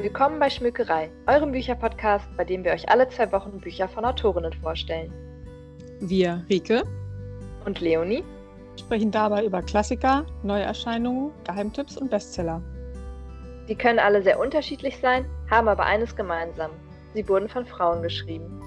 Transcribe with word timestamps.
Willkommen 0.00 0.38
bei 0.38 0.48
Schmückerei, 0.48 1.10
eurem 1.26 1.50
Bücherpodcast, 1.50 2.24
bei 2.36 2.44
dem 2.44 2.62
wir 2.62 2.70
euch 2.70 2.88
alle 2.88 3.08
zwei 3.08 3.32
Wochen 3.32 3.58
Bücher 3.58 3.88
von 3.88 4.04
Autorinnen 4.04 4.52
vorstellen. 4.52 5.12
Wir, 5.98 6.44
Rike 6.48 6.84
und 7.64 7.80
Leonie, 7.80 8.22
sprechen 8.78 9.10
dabei 9.10 9.44
über 9.44 9.60
Klassiker, 9.60 10.24
Neuerscheinungen, 10.44 11.32
Geheimtipps 11.42 11.98
und 11.98 12.12
Bestseller. 12.12 12.62
Sie 13.66 13.74
können 13.74 13.98
alle 13.98 14.22
sehr 14.22 14.38
unterschiedlich 14.38 14.96
sein, 14.98 15.26
haben 15.50 15.66
aber 15.66 15.84
eines 15.84 16.14
gemeinsam. 16.14 16.70
Sie 17.14 17.28
wurden 17.28 17.48
von 17.48 17.66
Frauen 17.66 18.00
geschrieben. 18.00 18.62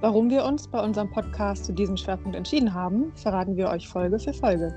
Warum 0.00 0.30
wir 0.30 0.44
uns 0.44 0.66
bei 0.66 0.82
unserem 0.82 1.12
Podcast 1.12 1.66
zu 1.66 1.72
diesem 1.72 1.96
Schwerpunkt 1.96 2.36
entschieden 2.36 2.74
haben, 2.74 3.12
verraten 3.14 3.56
wir 3.56 3.68
euch 3.68 3.86
Folge 3.86 4.18
für 4.18 4.34
Folge. 4.34 4.74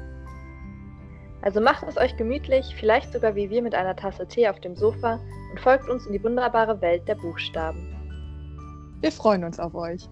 Also 1.43 1.59
macht 1.59 1.83
es 1.89 1.97
euch 1.97 2.15
gemütlich, 2.15 2.73
vielleicht 2.79 3.11
sogar 3.11 3.35
wie 3.35 3.49
wir 3.49 3.61
mit 3.61 3.75
einer 3.75 3.97
Tasse 3.97 4.25
Tee 4.25 4.47
auf 4.47 4.61
dem 4.61 4.77
Sofa 4.77 5.19
und 5.51 5.59
folgt 5.59 5.89
uns 5.89 6.05
in 6.05 6.13
die 6.13 6.23
wunderbare 6.23 6.79
Welt 6.79 7.05
der 7.05 7.15
Buchstaben. 7.15 8.97
Wir 9.01 9.11
freuen 9.11 9.43
uns 9.43 9.59
auf 9.59 9.75
euch. 9.75 10.07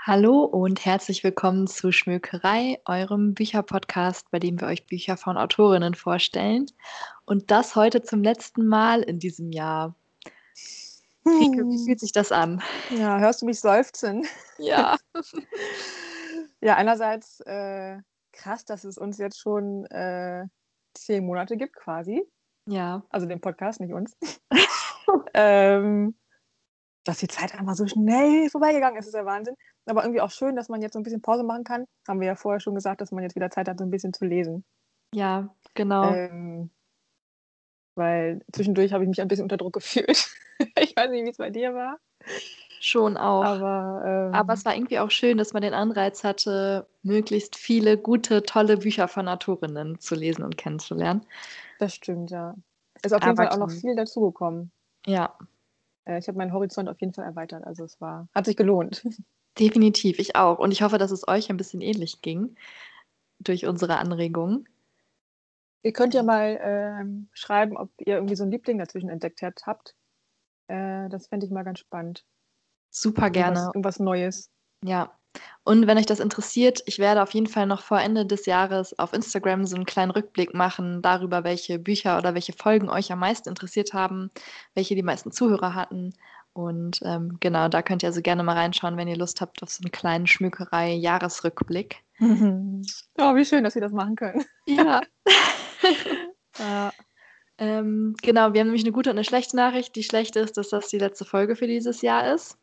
Hallo 0.00 0.44
und 0.44 0.82
herzlich 0.86 1.22
willkommen 1.22 1.66
zu 1.66 1.92
Schmökerei, 1.92 2.80
eurem 2.86 3.34
Bücherpodcast, 3.34 4.30
bei 4.30 4.38
dem 4.38 4.58
wir 4.58 4.68
euch 4.68 4.86
Bücher 4.86 5.18
von 5.18 5.36
Autorinnen 5.36 5.94
vorstellen. 5.94 6.64
Und 7.26 7.50
das 7.50 7.76
heute 7.76 8.00
zum 8.00 8.22
letzten 8.22 8.66
Mal 8.66 9.02
in 9.02 9.18
diesem 9.18 9.52
Jahr. 9.52 9.94
Rike, 11.26 11.58
wie 11.58 11.76
hm. 11.76 11.84
fühlt 11.84 12.00
sich 12.00 12.12
das 12.12 12.32
an? 12.32 12.62
Ja, 12.88 13.18
hörst 13.18 13.42
du 13.42 13.46
mich 13.46 13.60
seufzen? 13.60 14.26
Ja. 14.56 14.96
Ja, 16.64 16.76
einerseits 16.76 17.40
äh, 17.40 17.98
krass, 18.32 18.64
dass 18.64 18.84
es 18.84 18.96
uns 18.96 19.18
jetzt 19.18 19.38
schon 19.38 19.84
äh, 19.86 20.44
zehn 20.94 21.26
Monate 21.26 21.58
gibt, 21.58 21.76
quasi. 21.76 22.26
Ja. 22.66 23.04
Also 23.10 23.26
den 23.26 23.42
Podcast, 23.42 23.80
nicht 23.80 23.92
uns. 23.92 24.16
ähm, 25.34 26.16
dass 27.04 27.18
die 27.18 27.28
Zeit 27.28 27.54
einfach 27.54 27.74
so 27.74 27.86
schnell 27.86 28.48
vorbeigegangen 28.48 28.98
ist, 28.98 29.04
ist 29.04 29.14
der 29.14 29.26
Wahnsinn. 29.26 29.54
Aber 29.84 30.04
irgendwie 30.04 30.22
auch 30.22 30.30
schön, 30.30 30.56
dass 30.56 30.70
man 30.70 30.80
jetzt 30.80 30.94
so 30.94 30.98
ein 30.98 31.02
bisschen 31.02 31.20
Pause 31.20 31.44
machen 31.44 31.64
kann. 31.64 31.84
Haben 32.08 32.20
wir 32.20 32.28
ja 32.28 32.34
vorher 32.34 32.60
schon 32.60 32.74
gesagt, 32.74 33.02
dass 33.02 33.12
man 33.12 33.22
jetzt 33.22 33.36
wieder 33.36 33.50
Zeit 33.50 33.68
hat, 33.68 33.78
so 33.78 33.84
ein 33.84 33.90
bisschen 33.90 34.14
zu 34.14 34.24
lesen. 34.24 34.64
Ja, 35.14 35.54
genau. 35.74 36.14
Ähm, 36.14 36.70
weil 37.94 38.40
zwischendurch 38.54 38.94
habe 38.94 39.04
ich 39.04 39.08
mich 39.08 39.20
ein 39.20 39.28
bisschen 39.28 39.44
unter 39.44 39.58
Druck 39.58 39.74
gefühlt. 39.74 40.34
ich 40.78 40.96
weiß 40.96 41.10
nicht, 41.10 41.26
wie 41.26 41.30
es 41.30 41.36
bei 41.36 41.50
dir 41.50 41.74
war. 41.74 41.98
Schon 42.84 43.16
auch. 43.16 43.44
Aber, 43.44 44.02
ähm, 44.04 44.34
Aber 44.34 44.52
es 44.52 44.66
war 44.66 44.76
irgendwie 44.76 44.98
auch 44.98 45.10
schön, 45.10 45.38
dass 45.38 45.54
man 45.54 45.62
den 45.62 45.72
Anreiz 45.72 46.22
hatte, 46.22 46.86
möglichst 47.02 47.56
viele 47.56 47.96
gute, 47.96 48.42
tolle 48.42 48.76
Bücher 48.76 49.08
von 49.08 49.26
Autorinnen 49.26 49.98
zu 50.00 50.14
lesen 50.14 50.44
und 50.44 50.58
kennenzulernen. 50.58 51.24
Das 51.78 51.94
stimmt, 51.94 52.30
ja. 52.30 52.54
Ist 53.02 53.14
auf 53.14 53.22
jeden 53.22 53.38
Aber 53.38 53.48
Fall 53.48 53.58
auch 53.58 53.66
noch 53.66 53.70
viel 53.70 53.96
dazugekommen. 53.96 54.70
Ja. 55.06 55.34
Äh, 56.04 56.18
ich 56.18 56.28
habe 56.28 56.36
meinen 56.36 56.52
Horizont 56.52 56.90
auf 56.90 57.00
jeden 57.00 57.14
Fall 57.14 57.24
erweitert. 57.24 57.64
Also 57.64 57.84
es 57.84 57.98
war, 58.02 58.28
hat 58.34 58.44
sich 58.44 58.54
gelohnt. 58.54 59.02
Definitiv, 59.58 60.18
ich 60.18 60.36
auch. 60.36 60.58
Und 60.58 60.70
ich 60.70 60.82
hoffe, 60.82 60.98
dass 60.98 61.10
es 61.10 61.26
euch 61.26 61.48
ein 61.48 61.56
bisschen 61.56 61.80
ähnlich 61.80 62.20
ging 62.20 62.54
durch 63.38 63.64
unsere 63.64 63.96
Anregungen. 63.96 64.68
Ihr 65.82 65.94
könnt 65.94 66.12
ja 66.12 66.22
mal 66.22 66.60
ähm, 66.60 67.30
schreiben, 67.32 67.78
ob 67.78 67.88
ihr 68.00 68.16
irgendwie 68.16 68.36
so 68.36 68.42
einen 68.42 68.52
Liebling 68.52 68.76
dazwischen 68.76 69.08
entdeckt 69.08 69.40
habt. 69.42 69.94
Äh, 70.68 71.08
das 71.08 71.28
fände 71.28 71.46
ich 71.46 71.52
mal 71.52 71.64
ganz 71.64 71.78
spannend. 71.78 72.26
Super 72.94 73.28
gerne. 73.30 73.56
Irgendwas, 73.56 73.74
irgendwas 73.74 74.00
Neues. 74.00 74.50
Ja. 74.84 75.12
Und 75.64 75.88
wenn 75.88 75.98
euch 75.98 76.06
das 76.06 76.20
interessiert, 76.20 76.82
ich 76.86 77.00
werde 77.00 77.22
auf 77.22 77.32
jeden 77.32 77.48
Fall 77.48 77.66
noch 77.66 77.82
vor 77.82 78.00
Ende 78.00 78.24
des 78.24 78.46
Jahres 78.46 78.96
auf 79.00 79.12
Instagram 79.12 79.66
so 79.66 79.74
einen 79.74 79.84
kleinen 79.84 80.12
Rückblick 80.12 80.54
machen 80.54 81.02
darüber, 81.02 81.42
welche 81.42 81.80
Bücher 81.80 82.18
oder 82.18 82.34
welche 82.34 82.52
Folgen 82.52 82.88
euch 82.88 83.10
am 83.10 83.18
meisten 83.18 83.48
interessiert 83.48 83.94
haben, 83.94 84.30
welche 84.74 84.94
die 84.94 85.02
meisten 85.02 85.32
Zuhörer 85.32 85.74
hatten. 85.74 86.14
Und 86.52 87.00
ähm, 87.02 87.38
genau, 87.40 87.68
da 87.68 87.82
könnt 87.82 88.04
ihr 88.04 88.10
also 88.10 88.22
gerne 88.22 88.44
mal 88.44 88.56
reinschauen, 88.56 88.96
wenn 88.96 89.08
ihr 89.08 89.16
Lust 89.16 89.40
habt 89.40 89.60
auf 89.64 89.70
so 89.70 89.82
einen 89.82 89.90
kleinen 89.90 90.26
Schmückerei-Jahresrückblick. 90.26 92.02
Oh, 93.18 93.34
wie 93.34 93.44
schön, 93.44 93.64
dass 93.64 93.74
wir 93.74 93.82
das 93.82 93.92
machen 93.92 94.14
können. 94.14 94.44
Ja. 94.66 95.00
ja. 96.58 96.92
Ähm, 97.58 98.14
genau, 98.22 98.52
wir 98.52 98.60
haben 98.60 98.68
nämlich 98.68 98.84
eine 98.84 98.92
gute 98.92 99.10
und 99.10 99.16
eine 99.16 99.24
schlechte 99.24 99.56
Nachricht. 99.56 99.96
Die 99.96 100.04
schlechte 100.04 100.40
ist, 100.40 100.56
dass 100.56 100.68
das 100.68 100.88
die 100.88 100.98
letzte 100.98 101.24
Folge 101.24 101.56
für 101.56 101.66
dieses 101.66 102.02
Jahr 102.02 102.32
ist. 102.32 102.56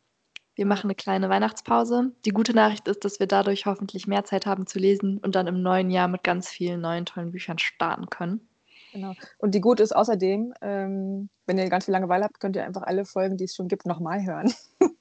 Wir 0.54 0.66
machen 0.66 0.86
eine 0.86 0.94
kleine 0.94 1.30
Weihnachtspause. 1.30 2.12
Die 2.24 2.30
gute 2.30 2.54
Nachricht 2.54 2.86
ist, 2.86 3.04
dass 3.04 3.20
wir 3.20 3.26
dadurch 3.26 3.64
hoffentlich 3.64 4.06
mehr 4.06 4.24
Zeit 4.24 4.44
haben 4.44 4.66
zu 4.66 4.78
lesen 4.78 5.18
und 5.18 5.34
dann 5.34 5.46
im 5.46 5.62
neuen 5.62 5.90
Jahr 5.90 6.08
mit 6.08 6.24
ganz 6.24 6.48
vielen 6.48 6.80
neuen 6.80 7.06
tollen 7.06 7.32
Büchern 7.32 7.58
starten 7.58 8.10
können. 8.10 8.46
Genau. 8.92 9.14
Und 9.38 9.54
die 9.54 9.62
gute 9.62 9.82
ist 9.82 9.96
außerdem, 9.96 10.52
ähm, 10.60 11.30
wenn 11.46 11.58
ihr 11.58 11.70
ganz 11.70 11.86
viel 11.86 11.92
Langeweile 11.92 12.24
habt, 12.24 12.40
könnt 12.40 12.56
ihr 12.56 12.64
einfach 12.64 12.82
alle 12.82 13.06
Folgen, 13.06 13.38
die 13.38 13.44
es 13.44 13.54
schon 13.54 13.68
gibt, 13.68 13.86
nochmal 13.86 14.24
hören. 14.24 14.52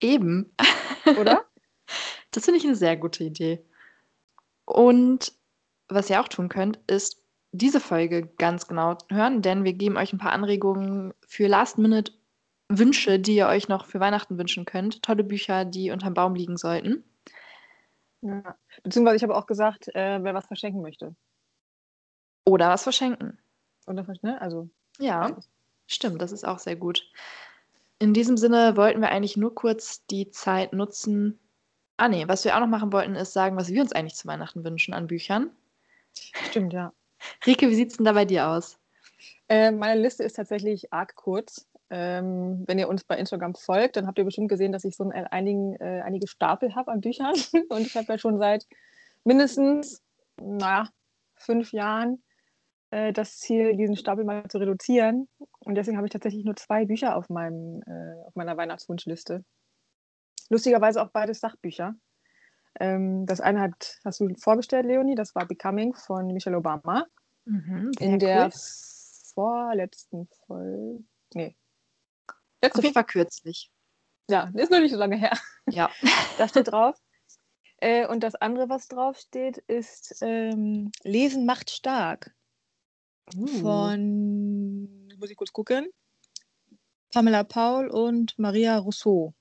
Eben. 0.00 0.54
Oder? 1.18 1.44
Das 2.32 2.44
finde 2.44 2.58
ich 2.58 2.66
eine 2.66 2.74
sehr 2.74 2.98
gute 2.98 3.24
Idee. 3.24 3.64
Und 4.66 5.32
was 5.88 6.10
ihr 6.10 6.20
auch 6.20 6.28
tun 6.28 6.50
könnt, 6.50 6.78
ist 6.86 7.22
diese 7.52 7.80
Folge 7.80 8.26
ganz 8.36 8.66
genau 8.66 8.98
hören, 9.10 9.40
denn 9.40 9.64
wir 9.64 9.72
geben 9.72 9.96
euch 9.96 10.12
ein 10.12 10.18
paar 10.18 10.32
Anregungen 10.32 11.14
für 11.26 11.46
Last-Minute 11.46 12.12
Wünsche, 12.68 13.18
die 13.18 13.36
ihr 13.36 13.46
euch 13.46 13.68
noch 13.68 13.86
für 13.86 14.00
Weihnachten 14.00 14.38
wünschen 14.38 14.64
könnt. 14.64 15.02
Tolle 15.02 15.24
Bücher, 15.24 15.64
die 15.64 15.90
unterm 15.90 16.14
Baum 16.14 16.34
liegen 16.34 16.56
sollten. 16.56 17.04
Ja. 18.22 18.56
Beziehungsweise 18.82 19.16
ich 19.16 19.22
habe 19.22 19.36
auch 19.36 19.46
gesagt, 19.46 19.88
äh, 19.94 20.22
wer 20.22 20.34
was 20.34 20.46
verschenken 20.46 20.82
möchte. 20.82 21.14
Oder 22.44 22.68
was 22.68 22.82
verschenken. 22.82 23.38
Oder, 23.86 24.04
ne? 24.22 24.40
Also. 24.40 24.68
Ja, 24.98 25.36
stimmt, 25.86 26.22
das 26.22 26.32
ist 26.32 26.46
auch 26.46 26.58
sehr 26.58 26.76
gut. 26.76 27.08
In 27.98 28.14
diesem 28.14 28.36
Sinne 28.36 28.76
wollten 28.76 29.00
wir 29.00 29.10
eigentlich 29.10 29.36
nur 29.36 29.54
kurz 29.54 30.04
die 30.06 30.30
Zeit 30.30 30.72
nutzen. 30.72 31.38
Ah, 31.96 32.08
nee, 32.08 32.28
was 32.28 32.44
wir 32.44 32.54
auch 32.54 32.60
noch 32.60 32.66
machen 32.66 32.92
wollten, 32.92 33.14
ist 33.14 33.32
sagen, 33.32 33.56
was 33.56 33.68
wir 33.68 33.80
uns 33.80 33.92
eigentlich 33.92 34.16
zu 34.16 34.28
Weihnachten 34.28 34.64
wünschen 34.64 34.92
an 34.92 35.06
Büchern. 35.06 35.50
Stimmt, 36.14 36.72
ja. 36.72 36.92
Rike, 37.46 37.68
wie 37.70 37.74
sieht 37.74 37.90
es 37.90 37.96
denn 37.96 38.04
da 38.04 38.12
bei 38.12 38.24
dir 38.24 38.48
aus? 38.48 38.78
Äh, 39.48 39.70
meine 39.70 40.00
Liste 40.00 40.24
ist 40.24 40.34
tatsächlich 40.34 40.92
arg 40.92 41.14
kurz. 41.14 41.66
Ähm, 41.88 42.64
wenn 42.66 42.78
ihr 42.78 42.88
uns 42.88 43.04
bei 43.04 43.16
Instagram 43.16 43.54
folgt, 43.54 43.96
dann 43.96 44.06
habt 44.06 44.18
ihr 44.18 44.24
bestimmt 44.24 44.48
gesehen, 44.48 44.72
dass 44.72 44.84
ich 44.84 44.96
so 44.96 45.04
ein, 45.04 45.12
einigen, 45.12 45.76
äh, 45.76 46.02
einige 46.04 46.26
Stapel 46.26 46.74
habe 46.74 46.90
an 46.90 47.00
Büchern. 47.00 47.34
Und 47.68 47.82
ich 47.86 47.96
habe 47.96 48.12
ja 48.12 48.18
schon 48.18 48.38
seit 48.38 48.66
mindestens 49.24 50.02
na, 50.40 50.88
fünf 51.36 51.72
Jahren 51.72 52.22
äh, 52.90 53.12
das 53.12 53.38
Ziel, 53.38 53.76
diesen 53.76 53.96
Stapel 53.96 54.24
mal 54.24 54.48
zu 54.48 54.58
reduzieren. 54.58 55.28
Und 55.60 55.76
deswegen 55.76 55.96
habe 55.96 56.06
ich 56.06 56.12
tatsächlich 56.12 56.44
nur 56.44 56.56
zwei 56.56 56.84
Bücher 56.86 57.16
auf, 57.16 57.28
meinem, 57.28 57.82
äh, 57.86 58.26
auf 58.26 58.34
meiner 58.34 58.56
Weihnachtswunschliste. 58.56 59.44
Lustigerweise 60.48 61.02
auch 61.02 61.10
beides 61.10 61.40
Sachbücher. 61.40 61.94
Ähm, 62.78 63.26
das 63.26 63.40
eine 63.40 63.60
hat, 63.60 63.98
hast 64.04 64.20
du 64.20 64.28
vorgestellt, 64.38 64.86
Leonie, 64.86 65.14
das 65.14 65.34
war 65.34 65.46
Becoming 65.46 65.94
von 65.94 66.26
Michelle 66.28 66.58
Obama. 66.58 67.06
Mhm, 67.44 67.92
in 68.00 68.18
der 68.18 68.46
cool. 68.46 68.52
vorletzten 69.34 70.28
Folge. 70.46 71.04
Nee, 71.34 71.56
Letzte 72.62 72.78
Auf 72.78 72.84
jeden 72.84 72.94
Fall 72.94 73.04
kürzlich. 73.04 73.70
Ja, 74.28 74.50
ist 74.54 74.70
noch 74.70 74.80
nicht 74.80 74.92
so 74.92 74.98
lange 74.98 75.16
her. 75.16 75.36
Ja. 75.70 75.90
Das 76.38 76.50
steht 76.50 76.68
drauf. 76.68 76.96
Äh, 77.78 78.06
und 78.06 78.22
das 78.22 78.34
andere, 78.34 78.68
was 78.68 78.88
drauf 78.88 79.18
steht, 79.18 79.58
ist 79.58 80.16
ähm, 80.20 80.90
Lesen 81.02 81.46
macht 81.46 81.70
stark. 81.70 82.34
Uh. 83.34 83.46
Von, 83.46 85.08
muss 85.18 85.30
ich 85.30 85.36
kurz 85.36 85.52
gucken, 85.52 85.88
Pamela 87.12 87.44
Paul 87.44 87.88
und 87.88 88.38
Maria 88.38 88.78
Rousseau. 88.78 89.34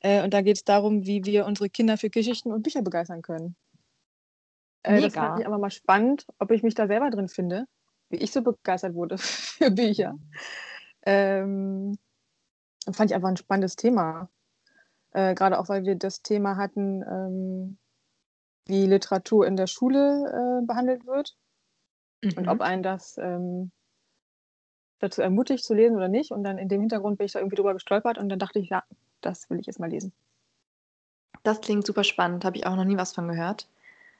Äh, 0.00 0.22
und 0.22 0.32
da 0.32 0.42
geht 0.42 0.56
es 0.56 0.64
darum, 0.64 1.06
wie 1.06 1.24
wir 1.24 1.46
unsere 1.46 1.68
Kinder 1.68 1.96
für 1.96 2.10
Geschichten 2.10 2.52
und 2.52 2.62
Bücher 2.62 2.82
begeistern 2.82 3.22
können. 3.22 3.56
Äh, 4.82 5.00
das 5.00 5.14
fand 5.14 5.40
ich 5.40 5.46
aber 5.46 5.58
mal 5.58 5.70
spannend, 5.70 6.26
ob 6.38 6.50
ich 6.50 6.62
mich 6.62 6.74
da 6.74 6.86
selber 6.86 7.10
drin 7.10 7.28
finde, 7.28 7.66
wie 8.08 8.18
ich 8.18 8.30
so 8.30 8.42
begeistert 8.42 8.94
wurde 8.94 9.18
für 9.18 9.70
Bücher. 9.70 10.14
Ähm, 11.06 11.98
fand 12.92 13.10
ich 13.10 13.14
einfach 13.14 13.28
ein 13.28 13.36
spannendes 13.36 13.76
Thema. 13.76 14.28
Äh, 15.12 15.34
Gerade 15.34 15.58
auch, 15.58 15.68
weil 15.68 15.84
wir 15.84 15.96
das 15.96 16.22
Thema 16.22 16.56
hatten, 16.56 17.02
ähm, 17.02 17.78
wie 18.66 18.86
Literatur 18.86 19.46
in 19.46 19.56
der 19.56 19.66
Schule 19.66 20.60
äh, 20.62 20.66
behandelt 20.66 21.06
wird 21.06 21.36
mhm. 22.22 22.32
und 22.36 22.48
ob 22.48 22.60
einen 22.60 22.82
das 22.82 23.16
ähm, 23.18 23.70
dazu 24.98 25.22
ermutigt 25.22 25.64
zu 25.64 25.74
lesen 25.74 25.96
oder 25.96 26.08
nicht. 26.08 26.32
Und 26.32 26.44
dann 26.44 26.58
in 26.58 26.68
dem 26.68 26.80
Hintergrund 26.80 27.18
bin 27.18 27.26
ich 27.26 27.32
da 27.32 27.38
irgendwie 27.38 27.56
drüber 27.56 27.74
gestolpert 27.74 28.18
und 28.18 28.28
dann 28.28 28.38
dachte 28.38 28.58
ich, 28.58 28.68
ja, 28.68 28.82
das 29.20 29.48
will 29.48 29.58
ich 29.58 29.66
jetzt 29.66 29.80
mal 29.80 29.90
lesen. 29.90 30.12
Das 31.42 31.60
klingt 31.60 31.86
super 31.86 32.04
spannend, 32.04 32.44
habe 32.44 32.56
ich 32.56 32.66
auch 32.66 32.76
noch 32.76 32.84
nie 32.84 32.96
was 32.96 33.12
von 33.12 33.28
gehört. 33.28 33.68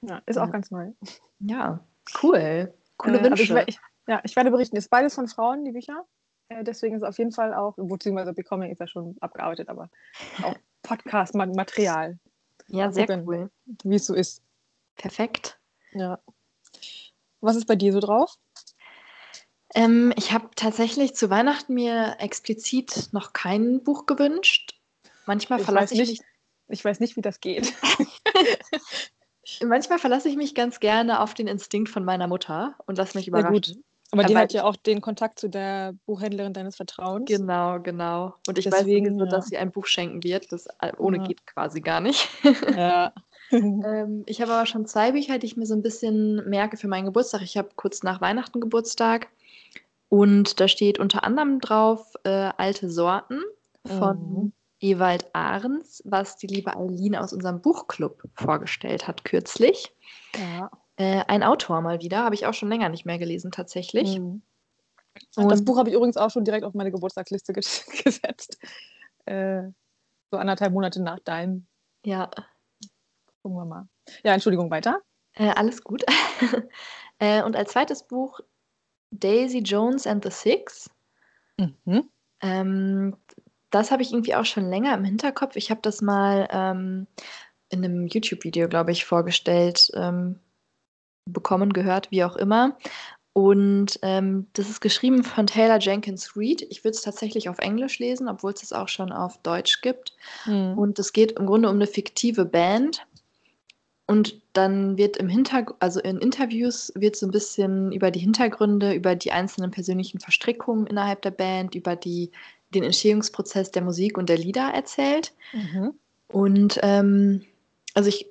Ja, 0.02 0.22
ist 0.26 0.36
ja. 0.36 0.44
auch 0.44 0.52
ganz 0.52 0.70
neu. 0.70 0.92
Ja, 1.40 1.80
cool. 2.22 2.72
Coole 2.96 3.18
äh, 3.18 3.24
Wünsche. 3.24 3.42
Ich, 3.42 3.68
ich, 3.68 3.80
ja, 4.06 4.20
ich 4.24 4.36
werde 4.36 4.50
berichten. 4.50 4.76
Ist 4.76 4.90
beides 4.90 5.14
von 5.14 5.26
Frauen, 5.26 5.64
die 5.64 5.72
Bücher. 5.72 6.04
Äh, 6.48 6.64
deswegen 6.64 6.96
ist 6.96 7.02
auf 7.02 7.18
jeden 7.18 7.32
Fall 7.32 7.54
auch, 7.54 7.74
beziehungsweise 7.76 8.32
Becoming 8.32 8.70
ist 8.70 8.80
ja 8.80 8.86
schon 8.86 9.16
abgearbeitet, 9.20 9.68
aber 9.68 9.90
auch 10.42 10.54
Podcast-Material. 10.82 12.18
Ja, 12.68 12.92
sehr 12.92 13.06
gucken, 13.06 13.24
cool. 13.26 13.50
Wie 13.84 13.96
es 13.96 14.06
so 14.06 14.14
ist. 14.14 14.42
Perfekt. 14.96 15.58
Ja. 15.92 16.18
Was 17.40 17.56
ist 17.56 17.66
bei 17.66 17.76
dir 17.76 17.92
so 17.92 18.00
drauf? 18.00 18.34
Ähm, 19.74 20.12
ich 20.16 20.32
habe 20.32 20.48
tatsächlich 20.56 21.14
zu 21.14 21.28
Weihnachten 21.30 21.74
mir 21.74 22.16
explizit 22.18 23.08
noch 23.12 23.32
kein 23.32 23.82
Buch 23.82 24.06
gewünscht. 24.06 24.80
Manchmal 25.26 25.58
Ich 25.58 25.64
verlasse 25.64 25.94
ich 25.94 26.00
nicht, 26.08 26.22
ich 26.68 26.84
weiß 26.84 27.00
nicht, 27.00 27.16
wie 27.16 27.20
das 27.20 27.40
geht. 27.40 27.74
mich, 27.98 28.22
manchmal 29.64 29.98
verlasse 29.98 30.28
ich 30.28 30.36
mich 30.36 30.54
ganz 30.54 30.80
gerne 30.80 31.20
auf 31.20 31.34
den 31.34 31.46
Instinkt 31.46 31.88
von 31.88 32.04
meiner 32.04 32.26
Mutter 32.28 32.76
und 32.86 32.96
lasse 32.96 33.18
mich 33.18 33.26
Ja, 33.26 33.32
gut. 33.42 33.68
überraschen. 33.68 33.84
Aber 34.12 34.22
Ja, 34.22 34.28
die 34.28 34.36
hat 34.36 34.52
ja 34.52 34.64
auch 34.64 34.76
den 34.76 35.00
Kontakt 35.00 35.38
zu 35.40 35.48
der 35.48 35.94
Buchhändlerin 36.06 36.52
deines 36.52 36.76
Vertrauens. 36.76 37.24
Genau, 37.26 37.80
genau. 37.80 38.34
Und 38.48 38.58
ich 38.58 38.64
Deswegen, 38.64 39.06
weiß 39.06 39.10
sowieso, 39.12 39.24
ja. 39.24 39.30
dass 39.30 39.46
sie 39.46 39.56
ein 39.58 39.72
Buch 39.72 39.86
schenken 39.86 40.22
wird. 40.22 40.52
Das 40.52 40.66
äh, 40.80 40.92
ohne 40.98 41.18
Ja. 41.18 41.24
geht 41.24 41.46
quasi 41.46 41.80
gar 41.80 42.00
nicht. 42.00 42.28
Ja. 42.76 43.12
Ähm, 43.52 44.24
ich 44.26 44.42
habe 44.42 44.52
aber 44.52 44.66
schon 44.66 44.86
zwei 44.86 45.12
Bücher, 45.12 45.38
die 45.38 45.46
ich 45.46 45.56
mir 45.56 45.66
so 45.66 45.74
ein 45.74 45.82
bisschen 45.82 46.48
merke 46.50 46.76
für 46.76 46.88
meinen 46.88 47.04
Geburtstag. 47.04 47.42
Ich 47.42 47.56
habe 47.56 47.68
kurz 47.76 48.02
nach 48.02 48.20
Weihnachten 48.20 48.60
Geburtstag 48.60 49.28
und 50.08 50.58
da 50.58 50.66
steht 50.66 50.98
unter 50.98 51.22
anderem 51.22 51.60
drauf 51.60 52.14
äh, 52.24 52.50
Alte 52.56 52.90
Sorten 52.90 53.40
von 53.86 54.16
Mhm. 54.18 54.52
Ewald 54.80 55.26
Ahrens, 55.32 56.02
was 56.04 56.36
die 56.38 56.48
liebe 56.48 56.76
Eileen 56.76 57.14
aus 57.14 57.32
unserem 57.32 57.60
Buchclub 57.62 58.20
vorgestellt 58.34 59.06
hat 59.06 59.24
kürzlich. 59.24 59.92
ja. 60.36 60.68
Äh, 60.96 61.24
ein 61.28 61.42
Autor 61.42 61.80
mal 61.82 62.00
wieder, 62.00 62.24
habe 62.24 62.34
ich 62.34 62.46
auch 62.46 62.54
schon 62.54 62.68
länger 62.68 62.88
nicht 62.88 63.04
mehr 63.06 63.18
gelesen 63.18 63.50
tatsächlich. 63.50 64.18
Mhm. 64.18 64.42
Das 65.34 65.60
Und- 65.60 65.64
Buch 65.64 65.78
habe 65.78 65.88
ich 65.88 65.94
übrigens 65.94 66.16
auch 66.16 66.30
schon 66.30 66.44
direkt 66.44 66.64
auf 66.64 66.74
meine 66.74 66.90
Geburtstagsliste 66.90 67.52
ge 67.52 67.62
gesetzt. 68.04 68.58
Äh, 69.24 69.64
so 70.30 70.38
anderthalb 70.38 70.72
Monate 70.72 71.02
nach 71.02 71.20
deinem. 71.20 71.66
Ja, 72.04 72.30
Gucken 73.42 73.58
wir 73.58 73.64
mal. 73.64 73.88
Ja, 74.24 74.32
Entschuldigung, 74.34 74.72
weiter. 74.72 75.02
Äh, 75.34 75.50
alles 75.50 75.84
gut. 75.84 76.02
äh, 77.20 77.44
und 77.44 77.54
als 77.54 77.70
zweites 77.70 78.02
Buch 78.02 78.40
Daisy 79.12 79.58
Jones 79.58 80.04
and 80.04 80.24
the 80.24 80.32
Six. 80.32 80.90
Mhm. 81.56 82.10
Ähm, 82.40 83.16
das 83.70 83.92
habe 83.92 84.02
ich 84.02 84.10
irgendwie 84.10 84.34
auch 84.34 84.44
schon 84.44 84.68
länger 84.68 84.94
im 84.94 85.04
Hinterkopf. 85.04 85.54
Ich 85.54 85.70
habe 85.70 85.80
das 85.80 86.02
mal 86.02 86.48
ähm, 86.50 87.06
in 87.68 87.84
einem 87.84 88.08
YouTube-Video, 88.08 88.68
glaube 88.68 88.90
ich, 88.90 89.04
vorgestellt 89.04 89.90
ähm, 89.94 90.40
bekommen, 91.26 91.72
gehört, 91.72 92.10
wie 92.10 92.24
auch 92.24 92.36
immer. 92.36 92.76
Und 93.36 93.98
ähm, 94.00 94.46
das 94.54 94.70
ist 94.70 94.80
geschrieben 94.80 95.22
von 95.22 95.46
Taylor 95.46 95.78
Jenkins 95.78 96.32
Reid. 96.36 96.62
Ich 96.70 96.84
würde 96.84 96.94
es 96.96 97.02
tatsächlich 97.02 97.50
auf 97.50 97.58
Englisch 97.58 97.98
lesen, 97.98 98.28
obwohl 98.28 98.52
es 98.52 98.62
es 98.62 98.72
auch 98.72 98.88
schon 98.88 99.12
auf 99.12 99.36
Deutsch 99.42 99.82
gibt. 99.82 100.16
Mhm. 100.46 100.78
Und 100.78 100.98
es 100.98 101.12
geht 101.12 101.32
im 101.32 101.44
Grunde 101.44 101.68
um 101.68 101.74
eine 101.74 101.86
fiktive 101.86 102.46
Band. 102.46 103.06
Und 104.06 104.40
dann 104.54 104.96
wird 104.96 105.18
im 105.18 105.28
Hintergrund, 105.28 105.76
also 105.80 106.00
in 106.00 106.16
Interviews 106.16 106.92
wird 106.94 107.14
so 107.16 107.26
ein 107.26 107.30
bisschen 107.30 107.92
über 107.92 108.10
die 108.10 108.20
Hintergründe, 108.20 108.94
über 108.94 109.14
die 109.14 109.32
einzelnen 109.32 109.70
persönlichen 109.70 110.18
Verstrickungen 110.18 110.86
innerhalb 110.86 111.20
der 111.20 111.32
Band, 111.32 111.74
über 111.74 111.94
die, 111.94 112.30
den 112.74 112.84
Entstehungsprozess 112.84 113.70
der 113.70 113.82
Musik 113.82 114.16
und 114.16 114.30
der 114.30 114.38
Lieder 114.38 114.70
erzählt. 114.72 115.34
Mhm. 115.52 115.92
Und 116.28 116.80
ähm, 116.82 117.42
also 117.92 118.08
ich, 118.08 118.28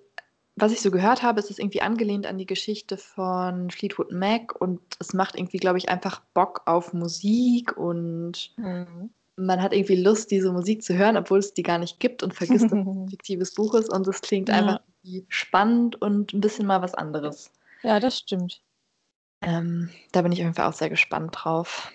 was 0.56 0.72
ich 0.72 0.82
so 0.82 0.90
gehört 0.92 1.22
habe, 1.22 1.40
ist 1.40 1.52
es 1.52 1.60
irgendwie 1.60 1.82
angelehnt 1.82 2.26
an 2.26 2.38
die 2.38 2.46
Geschichte 2.46 2.98
von 2.98 3.70
Fleetwood 3.70 4.12
Mac 4.12 4.60
und 4.60 4.80
es 5.00 5.14
macht 5.14 5.36
irgendwie, 5.36 5.58
glaube 5.58 5.78
ich, 5.78 5.90
einfach 5.90 6.22
Bock 6.34 6.62
auf 6.66 6.94
Musik 6.94 7.76
und 7.78 8.54
Mhm. 8.58 9.10
man 9.38 9.62
hat 9.62 9.74
irgendwie 9.74 10.02
Lust, 10.02 10.32
diese 10.32 10.54
Musik 10.54 10.82
zu 10.82 10.96
hören, 10.96 11.18
obwohl 11.18 11.40
es 11.40 11.54
die 11.54 11.64
gar 11.64 11.78
nicht 11.78 12.00
gibt 12.00 12.24
und 12.24 12.34
vergisst, 12.34 12.66
dass 12.72 12.72
es 12.72 12.86
ein 12.86 13.10
fiktives 13.10 13.54
Buch 13.54 13.74
ist 13.76 13.90
und 13.90 14.08
es 14.08 14.22
klingt 14.22 14.48
Ja. 14.50 14.56
einfach 14.56 14.80
spannend 15.28 16.02
und 16.02 16.34
ein 16.34 16.40
bisschen 16.42 16.66
mal 16.66 16.82
was 16.82 16.94
anderes. 16.94 17.52
Ja, 17.84 18.00
das 18.00 18.18
stimmt. 18.20 18.62
Ähm, 19.42 19.90
da 20.14 20.22
bin 20.22 20.32
ich 20.32 20.40
auf 20.40 20.46
jeden 20.46 20.56
Fall 20.56 20.68
auch 20.68 20.74
sehr 20.74 20.90
gespannt 20.90 21.32
drauf. 21.36 21.92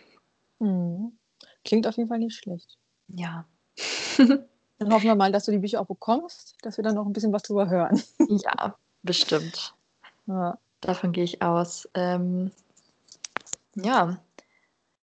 Mhm. 0.59 1.19
Klingt 1.65 1.87
auf 1.87 1.97
jeden 1.97 2.09
Fall 2.11 2.19
nicht 2.19 2.37
schlecht. 2.37 2.79
Ja. 3.09 3.47
Dann 4.81 4.95
hoffen 4.95 5.09
wir 5.09 5.15
mal, 5.15 5.31
dass 5.31 5.45
du 5.45 5.53
die 5.53 5.59
Bücher 5.59 5.79
auch 5.83 5.87
bekommst, 5.87 6.57
dass 6.63 6.79
wir 6.79 6.83
dann 6.83 6.95
noch 6.95 7.05
ein 7.05 7.13
bisschen 7.13 7.35
was 7.35 7.43
drüber 7.43 7.69
hören. 7.69 8.03
ja, 8.19 8.75
bestimmt. 9.03 9.75
Ja. 10.25 10.59
Davon 10.81 11.13
gehe 11.13 11.25
ich 11.25 11.43
aus. 11.43 11.87
Ähm, 11.93 12.51
ja, 13.75 14.19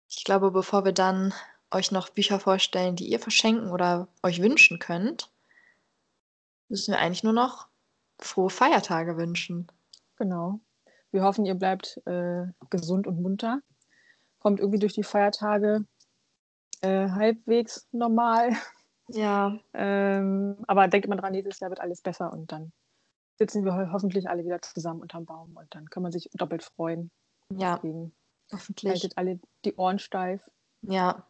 ich 0.08 0.24
glaube, 0.24 0.50
bevor 0.50 0.84
wir 0.84 0.92
dann 0.92 1.32
euch 1.70 1.92
noch 1.92 2.08
Bücher 2.08 2.40
vorstellen, 2.40 2.96
die 2.96 3.06
ihr 3.06 3.20
verschenken 3.20 3.70
oder 3.70 4.08
euch 4.24 4.42
wünschen 4.42 4.80
könnt, 4.80 5.30
müssen 6.68 6.92
wir 6.92 6.98
eigentlich 6.98 7.22
nur 7.22 7.32
noch 7.32 7.68
frohe 8.18 8.50
Feiertage 8.50 9.16
wünschen. 9.16 9.68
Genau. 10.16 10.58
Wir 11.12 11.22
hoffen, 11.22 11.46
ihr 11.46 11.54
bleibt 11.54 12.02
äh, 12.04 12.46
gesund 12.68 13.06
und 13.06 13.22
munter. 13.22 13.60
Kommt 14.40 14.58
irgendwie 14.58 14.80
durch 14.80 14.94
die 14.94 15.04
Feiertage 15.04 15.84
äh, 16.80 17.10
halbwegs 17.10 17.86
normal. 17.92 18.56
Ja, 19.08 19.58
Ähm, 19.74 20.56
aber 20.66 20.88
denkt 20.88 21.06
immer 21.06 21.16
dran, 21.16 21.32
nächstes 21.32 21.60
Jahr 21.60 21.70
wird 21.70 21.80
alles 21.80 22.02
besser 22.02 22.32
und 22.32 22.52
dann 22.52 22.72
sitzen 23.38 23.64
wir 23.64 23.74
ho 23.74 23.92
hoffentlich 23.92 24.28
alle 24.28 24.44
wieder 24.44 24.60
zusammen 24.60 25.00
unterm 25.00 25.24
Baum 25.24 25.56
und 25.56 25.74
dann 25.74 25.88
kann 25.88 26.02
man 26.02 26.12
sich 26.12 26.28
doppelt 26.34 26.62
freuen. 26.62 27.10
ja, 27.56 27.76
Deswegen 27.76 28.12
hoffentlich. 28.52 28.92
haltet 28.92 29.16
alle 29.16 29.38
die 29.64 29.74
Ohren 29.76 29.98
steif. 29.98 30.42
Ja. 30.82 31.24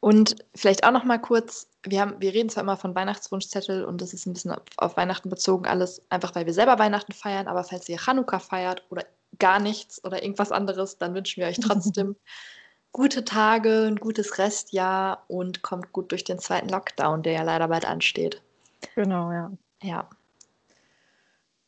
Und 0.00 0.36
vielleicht 0.54 0.84
auch 0.84 0.90
noch 0.90 1.04
mal 1.04 1.18
kurz, 1.18 1.68
wir 1.84 2.00
haben, 2.00 2.20
wir 2.20 2.32
reden 2.34 2.48
zwar 2.48 2.62
immer 2.62 2.76
von 2.76 2.94
Weihnachtswunschzettel 2.94 3.84
und 3.84 4.00
das 4.00 4.12
ist 4.12 4.26
ein 4.26 4.32
bisschen 4.32 4.50
auf, 4.52 4.62
auf 4.76 4.96
Weihnachten 4.96 5.28
bezogen, 5.28 5.66
alles 5.66 6.02
einfach, 6.10 6.34
weil 6.34 6.46
wir 6.46 6.54
selber 6.54 6.78
Weihnachten 6.78 7.12
feiern, 7.12 7.46
aber 7.46 7.62
falls 7.64 7.88
ihr 7.88 7.98
Chanukka 7.98 8.38
feiert 8.40 8.84
oder 8.90 9.04
gar 9.38 9.60
nichts 9.60 10.02
oder 10.04 10.22
irgendwas 10.22 10.50
anderes, 10.52 10.98
dann 10.98 11.14
wünschen 11.14 11.40
wir 11.40 11.48
euch 11.48 11.60
trotzdem 11.60 12.16
gute 12.92 13.24
Tage, 13.24 13.86
ein 13.86 13.96
gutes 13.96 14.38
Restjahr 14.38 15.24
und 15.28 15.62
kommt 15.62 15.92
gut 15.92 16.10
durch 16.12 16.24
den 16.24 16.38
zweiten 16.38 16.68
Lockdown, 16.68 17.22
der 17.22 17.32
ja 17.34 17.42
leider 17.42 17.68
bald 17.68 17.84
ansteht. 17.84 18.42
Genau, 18.94 19.30
ja. 19.32 19.50
Ja. 19.82 20.08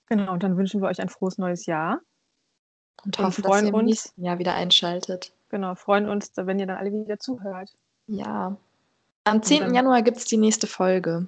Genau, 0.06 0.32
und 0.32 0.42
dann 0.42 0.56
wünschen 0.56 0.80
wir 0.82 0.88
euch 0.88 1.00
ein 1.00 1.08
frohes 1.08 1.38
neues 1.38 1.66
Jahr. 1.66 2.00
Und 3.04 3.18
Und 3.18 3.24
hoffen, 3.26 3.42
dass 3.42 3.62
ihr 3.62 3.68
im 3.68 3.74
uns. 3.74 3.84
nächsten 3.86 4.24
Jahr 4.24 4.38
wieder 4.38 4.54
einschaltet. 4.54 5.32
Genau, 5.48 5.74
freuen 5.74 6.08
uns, 6.08 6.32
wenn 6.36 6.58
ihr 6.58 6.66
dann 6.66 6.76
alle 6.76 6.92
wieder 6.92 7.18
zuhört. 7.18 7.70
Ja. 8.06 8.56
Am 9.24 9.42
10. 9.42 9.60
dann- 9.60 9.74
Januar 9.74 10.02
gibt 10.02 10.16
es 10.18 10.24
die 10.24 10.36
nächste 10.36 10.66
Folge. 10.66 11.26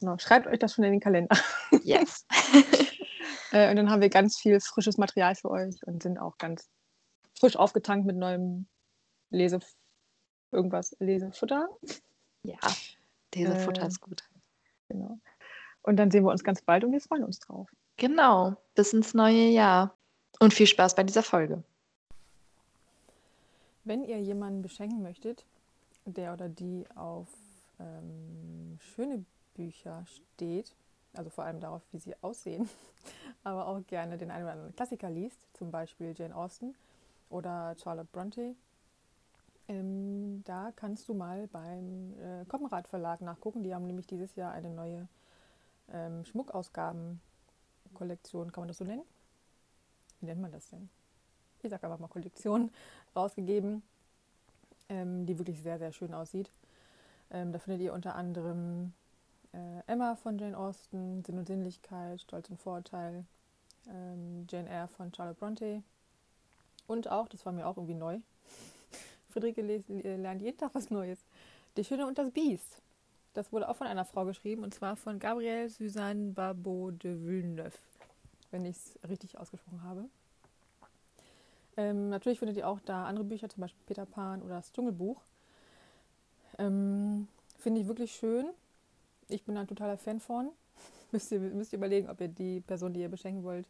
Genau, 0.00 0.18
schreibt 0.18 0.46
euch 0.46 0.58
das 0.58 0.74
schon 0.74 0.84
in 0.84 0.92
den 0.92 1.00
Kalender. 1.00 1.36
Yes. 1.84 2.26
Äh, 3.54 3.68
und 3.68 3.76
dann 3.76 3.90
haben 3.90 4.00
wir 4.00 4.08
ganz 4.08 4.38
viel 4.38 4.58
frisches 4.60 4.96
Material 4.96 5.34
für 5.34 5.50
euch 5.50 5.76
und 5.86 6.02
sind 6.02 6.16
auch 6.18 6.38
ganz 6.38 6.70
frisch 7.38 7.54
aufgetankt 7.54 8.06
mit 8.06 8.16
neuem 8.16 8.66
Lese 9.32 9.58
irgendwas 10.50 10.94
Lesefutter. 11.00 11.68
ja. 12.44 12.58
Diese 13.34 13.54
Äh, 13.54 13.58
Futter 13.58 13.86
ist 13.86 14.00
gut. 14.00 14.22
Genau. 14.88 15.18
Und 15.82 15.96
dann 15.96 16.10
sehen 16.10 16.24
wir 16.24 16.30
uns 16.30 16.44
ganz 16.44 16.60
bald 16.62 16.84
und 16.84 16.92
wir 16.92 17.00
freuen 17.00 17.24
uns 17.24 17.40
drauf. 17.40 17.68
Genau, 17.96 18.56
bis 18.74 18.92
ins 18.92 19.14
neue 19.14 19.48
Jahr. 19.48 19.96
Und 20.38 20.52
viel 20.52 20.66
Spaß 20.66 20.94
bei 20.94 21.02
dieser 21.02 21.22
Folge. 21.22 21.62
Wenn 23.84 24.04
ihr 24.04 24.20
jemanden 24.20 24.62
beschenken 24.62 25.02
möchtet, 25.02 25.44
der 26.04 26.32
oder 26.34 26.48
die 26.48 26.84
auf 26.94 27.28
ähm, 27.80 28.78
schöne 28.94 29.24
Bücher 29.54 30.04
steht, 30.06 30.74
also 31.14 31.30
vor 31.30 31.44
allem 31.44 31.60
darauf, 31.60 31.82
wie 31.92 31.98
sie 31.98 32.14
aussehen, 32.22 32.68
aber 33.44 33.66
auch 33.66 33.80
gerne 33.86 34.18
den 34.18 34.30
einen 34.30 34.44
oder 34.44 34.52
anderen 34.52 34.76
Klassiker 34.76 35.10
liest, 35.10 35.38
zum 35.54 35.70
Beispiel 35.70 36.14
Jane 36.16 36.34
Austen 36.34 36.74
oder 37.30 37.74
Charlotte 37.82 38.08
Bronte, 38.12 38.54
ähm, 39.72 40.42
da 40.44 40.72
kannst 40.76 41.08
du 41.08 41.14
mal 41.14 41.48
beim 41.48 42.14
äh, 42.18 42.44
Koppenrad 42.46 42.86
Verlag 42.88 43.22
nachgucken. 43.22 43.62
Die 43.62 43.74
haben 43.74 43.86
nämlich 43.86 44.06
dieses 44.06 44.36
Jahr 44.36 44.52
eine 44.52 44.68
neue 44.70 45.08
ähm, 45.90 46.26
Schmuckausgabenkollektion, 46.26 48.52
kann 48.52 48.62
man 48.62 48.68
das 48.68 48.76
so 48.78 48.84
nennen? 48.84 49.04
Wie 50.20 50.26
nennt 50.26 50.42
man 50.42 50.52
das 50.52 50.68
denn? 50.68 50.90
Ich 51.62 51.70
sage 51.70 51.86
einfach 51.86 51.98
mal 51.98 52.08
Kollektion 52.08 52.70
rausgegeben, 53.16 53.82
ähm, 54.88 55.26
die 55.26 55.38
wirklich 55.38 55.62
sehr, 55.62 55.78
sehr 55.78 55.92
schön 55.92 56.12
aussieht. 56.12 56.50
Ähm, 57.30 57.52
da 57.52 57.58
findet 57.58 57.80
ihr 57.80 57.94
unter 57.94 58.14
anderem 58.14 58.92
äh, 59.52 59.80
Emma 59.86 60.16
von 60.16 60.36
Jane 60.38 60.58
Austen, 60.58 61.24
Sinn 61.24 61.38
und 61.38 61.46
Sinnlichkeit, 61.46 62.20
Stolz 62.20 62.50
und 62.50 62.60
Vorurteil, 62.60 63.24
ähm, 63.88 64.46
Jane 64.50 64.68
Eyre 64.68 64.88
von 64.88 65.14
Charlotte 65.14 65.38
Bronte 65.38 65.82
und 66.86 67.08
auch, 67.08 67.28
das 67.28 67.46
war 67.46 67.52
mir 67.52 67.66
auch 67.66 67.78
irgendwie 67.78 67.94
neu, 67.94 68.20
Friederike 69.32 69.62
äh, 69.62 70.16
lernt 70.16 70.42
jeden 70.42 70.58
Tag 70.58 70.70
was 70.74 70.90
Neues, 70.90 71.18
Die 71.76 71.84
Schöne 71.84 72.06
und 72.06 72.18
das 72.18 72.30
Biest. 72.30 72.82
Das 73.34 73.50
wurde 73.52 73.68
auch 73.68 73.76
von 73.76 73.86
einer 73.86 74.04
Frau 74.04 74.24
geschrieben 74.24 74.62
und 74.62 74.74
zwar 74.74 74.96
von 74.96 75.18
Gabrielle 75.18 75.68
Suzanne 75.68 76.32
Barbeau 76.32 76.90
de 76.90 77.18
Villeneuve, 77.24 77.78
wenn 78.50 78.64
ich 78.66 78.76
es 78.76 78.98
richtig 79.08 79.38
ausgesprochen 79.38 79.82
habe. 79.82 80.04
Ähm, 81.78 82.10
natürlich 82.10 82.38
findet 82.38 82.58
ihr 82.58 82.68
auch 82.68 82.80
da 82.80 83.06
andere 83.06 83.24
Bücher, 83.24 83.48
zum 83.48 83.62
Beispiel 83.62 83.82
Peter 83.86 84.04
Pan 84.04 84.42
oder 84.42 84.56
das 84.56 84.70
Dschungelbuch. 84.72 85.20
Ähm, 86.58 87.28
Finde 87.58 87.80
ich 87.80 87.86
wirklich 87.86 88.12
schön. 88.12 88.46
Ich 89.28 89.44
bin 89.44 89.56
ein 89.56 89.66
totaler 89.66 89.96
Fan 89.96 90.20
von. 90.20 90.50
müsst, 91.12 91.32
ihr, 91.32 91.40
müsst 91.40 91.72
ihr 91.72 91.78
überlegen, 91.78 92.10
ob 92.10 92.20
ihr 92.20 92.28
die 92.28 92.60
Person, 92.60 92.92
die 92.92 93.00
ihr 93.00 93.08
beschenken 93.08 93.42
wollt, 93.44 93.66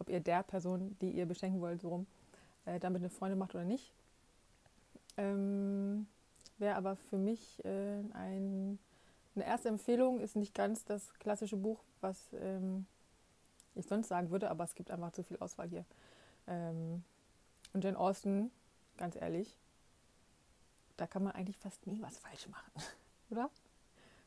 ob 0.00 0.08
ihr 0.08 0.18
der 0.18 0.42
Person, 0.42 0.96
die 1.00 1.10
ihr 1.10 1.26
beschenken 1.26 1.60
wollt, 1.60 1.80
so 1.80 1.88
rum, 1.90 2.06
äh, 2.64 2.80
damit 2.80 3.02
eine 3.02 3.10
Freundin 3.10 3.38
macht 3.38 3.54
oder 3.54 3.64
nicht. 3.64 3.92
Ähm, 5.16 6.06
Wäre 6.58 6.76
aber 6.76 6.96
für 6.96 7.18
mich 7.18 7.64
äh, 7.64 8.00
ein, 8.12 8.78
eine 9.34 9.44
erste 9.44 9.68
Empfehlung, 9.68 10.20
ist 10.20 10.36
nicht 10.36 10.54
ganz 10.54 10.84
das 10.84 11.12
klassische 11.14 11.56
Buch, 11.56 11.82
was 12.00 12.32
ähm, 12.34 12.86
ich 13.74 13.86
sonst 13.86 14.08
sagen 14.08 14.30
würde, 14.30 14.50
aber 14.50 14.62
es 14.62 14.74
gibt 14.74 14.90
einfach 14.90 15.12
zu 15.12 15.24
viel 15.24 15.38
Auswahl 15.38 15.68
hier. 15.68 15.84
Ähm, 16.46 17.02
und 17.72 17.82
Jane 17.82 17.98
Austen, 17.98 18.52
ganz 18.96 19.16
ehrlich, 19.16 19.58
da 20.96 21.08
kann 21.08 21.24
man 21.24 21.32
eigentlich 21.32 21.58
fast 21.58 21.86
nie 21.88 22.00
was 22.00 22.18
falsch 22.18 22.48
machen, 22.48 22.72
oder? 23.30 23.50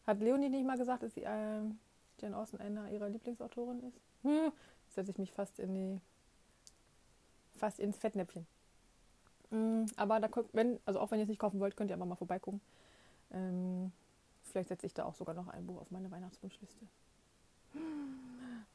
Hat 0.05 0.19
Leonie 0.19 0.49
nicht 0.49 0.65
mal 0.65 0.77
gesagt, 0.77 1.03
dass 1.03 1.13
sie, 1.13 1.23
äh, 1.23 1.61
Jane 2.19 2.35
Austen 2.35 2.57
einer 2.57 2.91
ihrer 2.91 3.07
Lieblingsautoren 3.07 3.83
ist? 3.83 4.01
Hm, 4.23 4.51
setze 4.89 5.11
ich 5.11 5.17
mich 5.17 5.31
fast 5.31 5.59
in 5.59 5.73
die 5.73 6.01
fast 7.55 7.79
ins 7.79 7.97
Fettnäpfchen. 7.97 8.45
Mm, 9.49 9.85
aber 9.95 10.19
da 10.19 10.29
wenn, 10.53 10.79
also 10.85 10.99
auch 10.99 11.11
wenn 11.11 11.19
ihr 11.19 11.23
es 11.23 11.29
nicht 11.29 11.39
kaufen 11.39 11.59
wollt, 11.59 11.75
könnt 11.75 11.89
ihr 11.89 11.95
einfach 11.95 12.07
mal 12.07 12.15
vorbeigucken. 12.15 12.61
Ähm, 13.31 13.91
vielleicht 14.43 14.69
setze 14.69 14.85
ich 14.85 14.93
da 14.93 15.05
auch 15.05 15.15
sogar 15.15 15.35
noch 15.35 15.47
ein 15.47 15.65
Buch 15.65 15.81
auf 15.81 15.91
meine 15.91 16.11
Weihnachtswunschliste. 16.11 16.87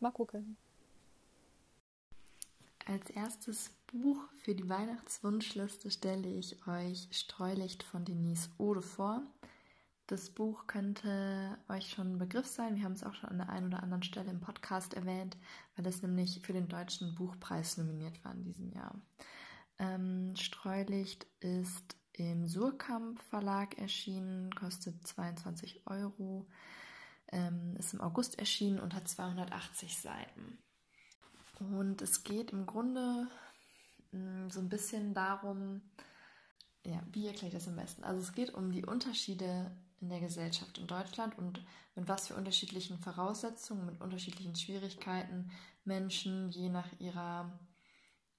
Mal 0.00 0.10
gucken. 0.10 0.56
Als 2.86 3.10
erstes 3.10 3.70
Buch 3.86 4.18
für 4.38 4.54
die 4.54 4.68
Weihnachtswunschliste 4.68 5.90
stelle 5.90 6.28
ich 6.28 6.66
euch 6.66 7.06
Streulicht 7.12 7.84
von 7.84 8.04
Denise 8.04 8.50
Ode 8.58 8.82
vor. 8.82 9.22
Das 10.08 10.30
Buch 10.30 10.66
könnte 10.66 11.56
euch 11.68 11.90
schon 11.90 12.14
ein 12.14 12.18
Begriff 12.18 12.46
sein. 12.46 12.74
Wir 12.74 12.84
haben 12.84 12.92
es 12.92 13.04
auch 13.04 13.14
schon 13.14 13.30
an 13.30 13.38
der 13.38 13.50
einen 13.50 13.68
oder 13.68 13.82
anderen 13.82 14.02
Stelle 14.02 14.30
im 14.30 14.40
Podcast 14.40 14.94
erwähnt, 14.94 15.36
weil 15.76 15.86
es 15.86 16.02
nämlich 16.02 16.40
für 16.40 16.52
den 16.52 16.68
Deutschen 16.68 17.14
Buchpreis 17.14 17.76
nominiert 17.76 18.22
war 18.24 18.32
in 18.32 18.42
diesem 18.42 18.72
Jahr. 18.72 18.94
Ähm, 19.82 20.36
Streulicht 20.36 21.26
ist 21.40 21.96
im 22.12 22.46
Surkamp 22.46 23.20
Verlag 23.20 23.78
erschienen, 23.78 24.54
kostet 24.54 25.04
22 25.04 25.82
Euro, 25.86 26.46
ähm, 27.32 27.74
ist 27.78 27.92
im 27.92 28.00
August 28.00 28.38
erschienen 28.38 28.78
und 28.78 28.94
hat 28.94 29.08
280 29.08 29.98
Seiten. 29.98 30.58
Und 31.58 32.00
es 32.00 32.22
geht 32.22 32.52
im 32.52 32.64
Grunde 32.64 33.26
mh, 34.12 34.46
mm, 34.46 34.50
so 34.50 34.60
ein 34.60 34.68
bisschen 34.68 35.14
darum, 35.14 35.82
ja, 36.86 37.02
wie 37.10 37.26
erkläre 37.26 37.48
ich 37.48 37.54
das 37.54 37.66
am 37.66 37.76
besten? 37.76 38.04
Also 38.04 38.20
es 38.20 38.32
geht 38.32 38.54
um 38.54 38.70
die 38.70 38.84
Unterschiede 38.84 39.72
in 40.00 40.08
der 40.10 40.20
Gesellschaft 40.20 40.78
in 40.78 40.86
Deutschland 40.86 41.36
und 41.38 41.60
mit 41.96 42.06
was 42.06 42.28
für 42.28 42.36
unterschiedlichen 42.36 42.98
Voraussetzungen, 42.98 43.86
mit 43.86 44.00
unterschiedlichen 44.00 44.54
Schwierigkeiten 44.54 45.50
Menschen 45.84 46.50
je 46.50 46.68
nach 46.68 46.88
ihrer 47.00 47.58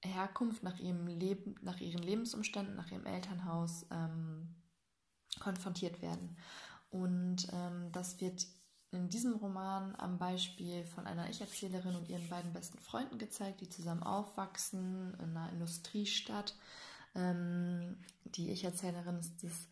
Herkunft, 0.03 0.63
nach 0.63 0.79
ihrem 0.79 1.07
Leben, 1.07 1.55
nach 1.61 1.79
ihren 1.79 2.01
Lebensumständen, 2.01 2.75
nach 2.75 2.91
ihrem 2.91 3.05
Elternhaus 3.05 3.85
ähm, 3.91 4.55
konfrontiert 5.39 6.01
werden. 6.01 6.37
Und 6.89 7.47
ähm, 7.51 7.91
das 7.91 8.21
wird 8.21 8.45
in 8.91 9.09
diesem 9.09 9.33
Roman 9.35 9.95
am 9.97 10.19
Beispiel 10.19 10.83
von 10.83 11.07
einer 11.07 11.29
Ich-Erzählerin 11.29 11.95
und 11.95 12.09
ihren 12.09 12.27
beiden 12.29 12.53
besten 12.53 12.77
Freunden 12.77 13.17
gezeigt, 13.17 13.61
die 13.61 13.69
zusammen 13.69 14.03
aufwachsen 14.03 15.15
in 15.15 15.35
einer 15.35 15.51
Industriestadt. 15.51 16.55
Ähm, 17.15 17.97
die 18.25 18.51
Ich-Erzählerin 18.51 19.17
ist 19.17 19.43
das 19.43 19.67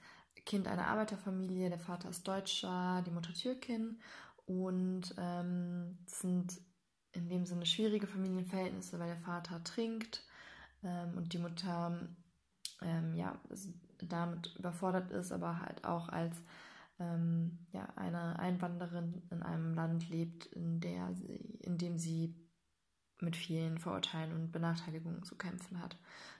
Kind 0.45 0.67
einer 0.67 0.87
Arbeiterfamilie, 0.87 1.69
der 1.69 1.79
Vater 1.79 2.09
ist 2.09 2.27
Deutscher, 2.27 3.03
die 3.05 3.11
Mutter 3.11 3.33
Türkin 3.33 3.99
und 4.47 5.13
ähm, 5.17 5.99
sind 6.07 6.59
in 7.13 7.29
dem 7.29 7.45
Sinne 7.45 7.65
schwierige 7.65 8.07
Familienverhältnisse, 8.07 8.99
weil 8.99 9.07
der 9.07 9.17
Vater 9.17 9.63
trinkt 9.63 10.23
ähm, 10.83 11.17
und 11.17 11.33
die 11.33 11.37
Mutter 11.37 12.07
ähm, 12.81 13.15
ja 13.15 13.39
damit 13.99 14.55
überfordert 14.57 15.11
ist, 15.11 15.31
aber 15.31 15.59
halt 15.59 15.83
auch 15.85 16.09
als 16.09 16.35
ähm, 16.99 17.59
ja, 17.71 17.87
eine 17.95 18.39
Einwanderin 18.39 19.21
in 19.29 19.43
einem 19.43 19.73
Land 19.73 20.09
lebt, 20.09 20.45
in, 20.47 20.79
der 20.79 21.13
sie, 21.13 21.35
in 21.59 21.77
dem 21.77 21.97
sie 21.97 22.35
mit 23.19 23.35
vielen 23.35 23.77
Vorurteilen 23.77 24.33
und 24.33 24.51
Benachteiligungen 24.51 25.23
zu 25.23 25.35
kämpfen 25.35 25.81
hat, 25.81 25.97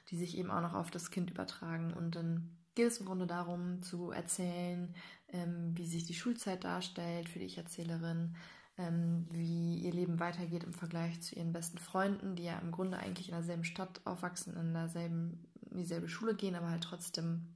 die 0.10 0.18
sich 0.18 0.38
eben 0.38 0.50
auch 0.50 0.62
noch 0.62 0.74
auf 0.74 0.90
das 0.92 1.12
Kind 1.12 1.30
übertragen. 1.30 1.94
Und 1.94 2.16
dann 2.16 2.58
geht 2.76 2.88
es 2.88 2.98
im 2.98 3.06
Grunde 3.06 3.28
darum 3.28 3.82
zu 3.82 4.12
erzählen, 4.12 4.94
ähm, 5.30 5.74
wie 5.76 5.86
sich 5.86 6.06
die 6.06 6.14
Schulzeit 6.14 6.64
darstellt 6.64 7.30
für 7.30 7.40
die 7.40 7.46
Ich-Erzählerin, 7.46 8.36
ähm, 8.78 9.28
wie 9.30 9.51
ihr 9.92 9.98
Leben 10.00 10.20
weitergeht 10.20 10.64
im 10.64 10.74
Vergleich 10.74 11.22
zu 11.22 11.36
ihren 11.36 11.52
besten 11.52 11.78
Freunden, 11.78 12.36
die 12.36 12.44
ja 12.44 12.58
im 12.60 12.72
Grunde 12.72 12.98
eigentlich 12.98 13.28
in 13.28 13.36
derselben 13.36 13.64
Stadt 13.64 14.02
aufwachsen, 14.06 14.56
in 14.56 14.74
derselben, 14.74 15.48
in 15.70 15.78
dieselbe 15.78 16.08
Schule 16.08 16.36
gehen, 16.36 16.56
aber 16.56 16.70
halt 16.70 16.84
trotzdem 16.84 17.54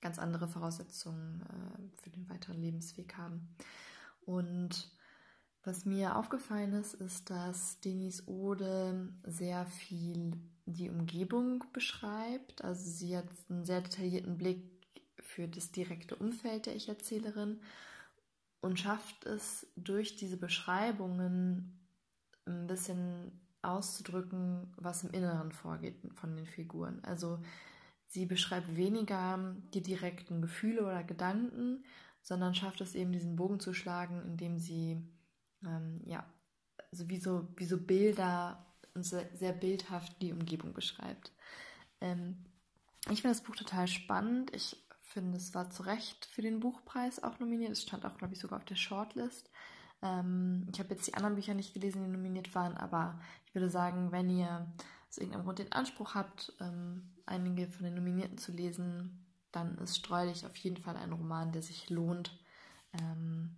ganz 0.00 0.18
andere 0.18 0.48
Voraussetzungen 0.48 1.42
äh, 1.42 2.02
für 2.02 2.10
den 2.10 2.28
weiteren 2.28 2.60
Lebensweg 2.60 3.16
haben. 3.16 3.54
Und 4.26 4.90
was 5.62 5.86
mir 5.86 6.16
aufgefallen 6.16 6.74
ist, 6.74 6.94
ist, 6.94 7.30
dass 7.30 7.80
Denis 7.80 8.28
Ode 8.28 9.08
sehr 9.24 9.64
viel 9.64 10.32
die 10.66 10.90
Umgebung 10.90 11.64
beschreibt. 11.72 12.62
Also 12.62 12.90
sie 12.90 13.16
hat 13.16 13.26
einen 13.48 13.64
sehr 13.64 13.80
detaillierten 13.80 14.36
Blick 14.36 14.62
für 15.20 15.48
das 15.48 15.72
direkte 15.72 16.16
Umfeld 16.16 16.66
der 16.66 16.76
Ich-Erzählerin 16.76 17.60
und 18.64 18.80
schafft 18.80 19.26
es 19.26 19.66
durch 19.76 20.16
diese 20.16 20.38
Beschreibungen 20.38 21.78
ein 22.46 22.66
bisschen 22.66 23.30
auszudrücken, 23.60 24.72
was 24.78 25.04
im 25.04 25.10
Inneren 25.10 25.52
vorgeht 25.52 25.96
von 26.14 26.34
den 26.34 26.46
Figuren. 26.46 27.04
Also 27.04 27.40
sie 28.06 28.24
beschreibt 28.24 28.74
weniger 28.74 29.54
die 29.74 29.82
direkten 29.82 30.40
Gefühle 30.40 30.82
oder 30.82 31.04
Gedanken, 31.04 31.84
sondern 32.22 32.54
schafft 32.54 32.80
es 32.80 32.94
eben, 32.94 33.12
diesen 33.12 33.36
Bogen 33.36 33.60
zu 33.60 33.74
schlagen, 33.74 34.22
indem 34.24 34.58
sie 34.58 34.96
ähm, 35.62 36.00
ja, 36.06 36.24
also 36.90 37.10
wie 37.10 37.18
so, 37.18 37.46
wie 37.56 37.66
so 37.66 37.78
Bilder 37.78 38.64
und 38.94 39.04
sehr, 39.04 39.28
sehr 39.34 39.52
bildhaft 39.52 40.22
die 40.22 40.32
Umgebung 40.32 40.72
beschreibt. 40.72 41.32
Ähm, 42.00 42.46
ich 43.10 43.20
finde 43.20 43.36
das 43.36 43.42
Buch 43.42 43.56
total 43.56 43.88
spannend. 43.88 44.54
Ich 44.54 44.83
finde, 45.14 45.38
es 45.38 45.54
war 45.54 45.70
zu 45.70 45.84
Recht 45.84 46.26
für 46.26 46.42
den 46.42 46.60
Buchpreis 46.60 47.22
auch 47.22 47.38
nominiert. 47.38 47.72
Es 47.72 47.82
stand 47.82 48.04
auch, 48.04 48.18
glaube 48.18 48.34
ich, 48.34 48.40
sogar 48.40 48.58
auf 48.58 48.64
der 48.64 48.74
Shortlist. 48.74 49.50
Ähm, 50.02 50.66
ich 50.72 50.80
habe 50.80 50.90
jetzt 50.90 51.06
die 51.06 51.14
anderen 51.14 51.36
Bücher 51.36 51.54
nicht 51.54 51.72
gelesen, 51.72 52.04
die 52.04 52.10
nominiert 52.10 52.54
waren, 52.54 52.76
aber 52.76 53.18
ich 53.46 53.54
würde 53.54 53.70
sagen, 53.70 54.12
wenn 54.12 54.28
ihr 54.28 54.66
aus 55.08 55.18
irgendeinem 55.18 55.44
Grund 55.44 55.60
den 55.60 55.72
Anspruch 55.72 56.14
habt, 56.14 56.52
ähm, 56.60 57.14
einige 57.24 57.68
von 57.68 57.84
den 57.84 57.94
Nominierten 57.94 58.36
zu 58.36 58.52
lesen, 58.52 59.24
dann 59.52 59.78
ist 59.78 59.96
Streulich 59.96 60.44
auf 60.44 60.56
jeden 60.56 60.76
Fall 60.76 60.96
ein 60.96 61.12
Roman, 61.12 61.52
der 61.52 61.62
sich 61.62 61.88
lohnt 61.88 62.36
ähm, 62.92 63.56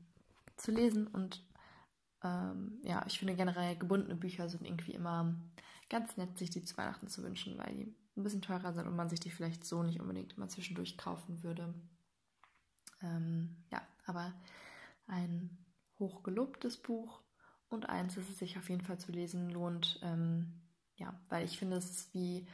zu 0.57 0.71
lesen 0.71 1.07
und 1.07 1.43
ähm, 2.23 2.81
ja, 2.83 3.03
ich 3.07 3.19
finde 3.19 3.35
generell 3.35 3.77
gebundene 3.77 4.15
Bücher 4.15 4.49
sind 4.49 4.67
irgendwie 4.67 4.93
immer 4.93 5.35
ganz 5.89 6.17
nett, 6.17 6.37
sich 6.39 6.51
die 6.51 6.65
zu 6.65 6.77
Weihnachten 6.77 7.09
zu 7.09 7.23
wünschen, 7.23 7.57
weil 7.59 7.75
die 7.75 7.95
ein 8.17 8.23
bisschen 8.23 8.43
teurer 8.43 8.73
sind 8.73 8.87
und 8.87 8.97
man 8.97 9.09
sich 9.09 9.21
die 9.21 9.31
vielleicht 9.31 9.65
so 9.65 9.83
nicht 9.83 10.01
unbedingt 10.01 10.37
immer 10.37 10.49
zwischendurch 10.49 10.97
kaufen 10.97 11.43
würde. 11.43 11.75
Ähm, 13.03 13.57
ja, 13.71 13.83
aber 14.07 14.33
ein 15.07 15.59
hochgelobtes 15.99 16.79
Buch 16.79 17.23
und 17.69 17.89
eins, 17.89 18.15
das 18.15 18.29
es 18.29 18.39
sich 18.39 18.57
auf 18.59 18.69
jeden 18.69 18.83
Fall 18.83 18.99
zu 18.99 19.13
lesen 19.13 19.51
lohnt. 19.51 20.01
Ähm, 20.03 20.63
ja, 20.97 21.19
weil 21.29 21.45
ich 21.45 21.59
finde, 21.59 21.77
es 21.77 21.91
ist 21.91 22.15
wie 22.15 22.47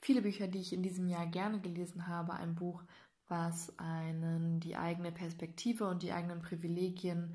viele 0.00 0.22
Bücher, 0.22 0.46
die 0.46 0.60
ich 0.60 0.72
in 0.72 0.82
diesem 0.82 1.08
Jahr 1.08 1.26
gerne 1.26 1.60
gelesen 1.60 2.06
habe, 2.06 2.34
ein 2.34 2.54
Buch, 2.54 2.82
was 3.26 3.76
einen 3.78 4.60
die 4.60 4.76
eigene 4.76 5.12
Perspektive 5.12 5.88
und 5.88 6.02
die 6.02 6.12
eigenen 6.12 6.40
Privilegien 6.40 7.34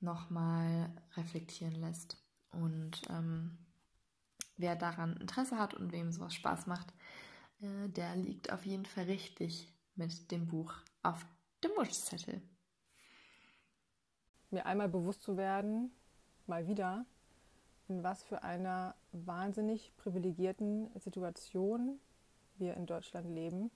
nochmal 0.00 0.90
reflektieren 1.16 1.74
lässt. 1.74 2.16
Und 2.50 3.02
ähm, 3.10 3.58
wer 4.56 4.76
daran 4.76 5.16
Interesse 5.16 5.58
hat 5.58 5.74
und 5.74 5.92
wem 5.92 6.12
sowas 6.12 6.34
Spaß 6.34 6.66
macht, 6.66 6.92
der 7.88 8.16
liegt 8.16 8.52
auf 8.52 8.64
jeden 8.66 8.86
Fall 8.86 9.04
richtig 9.04 9.72
mit 9.94 10.30
dem 10.30 10.46
Buch 10.46 10.74
auf 11.02 11.24
dem 11.62 11.70
Wunschzettel. 11.76 12.42
Mir 14.50 14.66
einmal 14.66 14.88
bewusst 14.88 15.22
zu 15.22 15.36
werden, 15.36 15.90
mal 16.46 16.66
wieder, 16.66 17.06
in 17.88 18.02
was 18.02 18.22
für 18.22 18.42
einer 18.42 18.94
wahnsinnig 19.12 19.92
privilegierten 19.96 20.88
Situation 20.98 21.98
wir 22.56 22.74
in 22.74 22.86
Deutschland 22.86 23.28
leben 23.28 23.70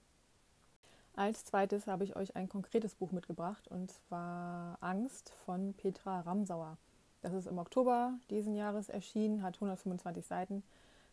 als 1.19 1.43
zweites 1.43 1.85
habe 1.85 2.05
ich 2.05 2.15
euch 2.15 2.37
ein 2.37 2.47
konkretes 2.47 2.95
Buch 2.95 3.11
mitgebracht 3.11 3.67
und 3.67 3.91
zwar 3.91 4.77
Angst 4.79 5.31
von 5.45 5.73
Petra 5.73 6.21
Ramsauer. 6.21 6.77
Das 7.21 7.33
ist 7.33 7.45
im 7.45 7.57
Oktober 7.57 8.13
diesen 8.29 8.55
Jahres 8.55 8.87
erschienen, 8.87 9.43
hat 9.43 9.55
125 9.55 10.25
Seiten, 10.25 10.63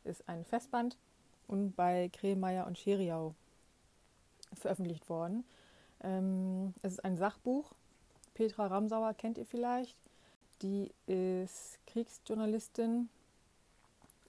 ist 0.04 0.28
ein 0.28 0.45
Festband 0.45 0.97
und 1.49 1.76
bei 1.76 2.11
Kremeyer 2.12 2.67
und 2.67 2.79
Scheriau 2.79 3.35
veröffentlicht 4.55 5.09
worden. 5.09 5.45
Ähm, 6.03 6.75
es 6.83 6.95
ist 6.95 7.05
ein 7.05 7.17
Sachbuch. 7.17 7.73
Petra 8.35 8.67
Ramsauer 8.67 9.15
kennt 9.15 9.38
ihr 9.38 9.47
vielleicht. 9.47 9.97
Die 10.62 10.91
ist 11.07 11.79
Kriegsjournalistin 11.87 13.09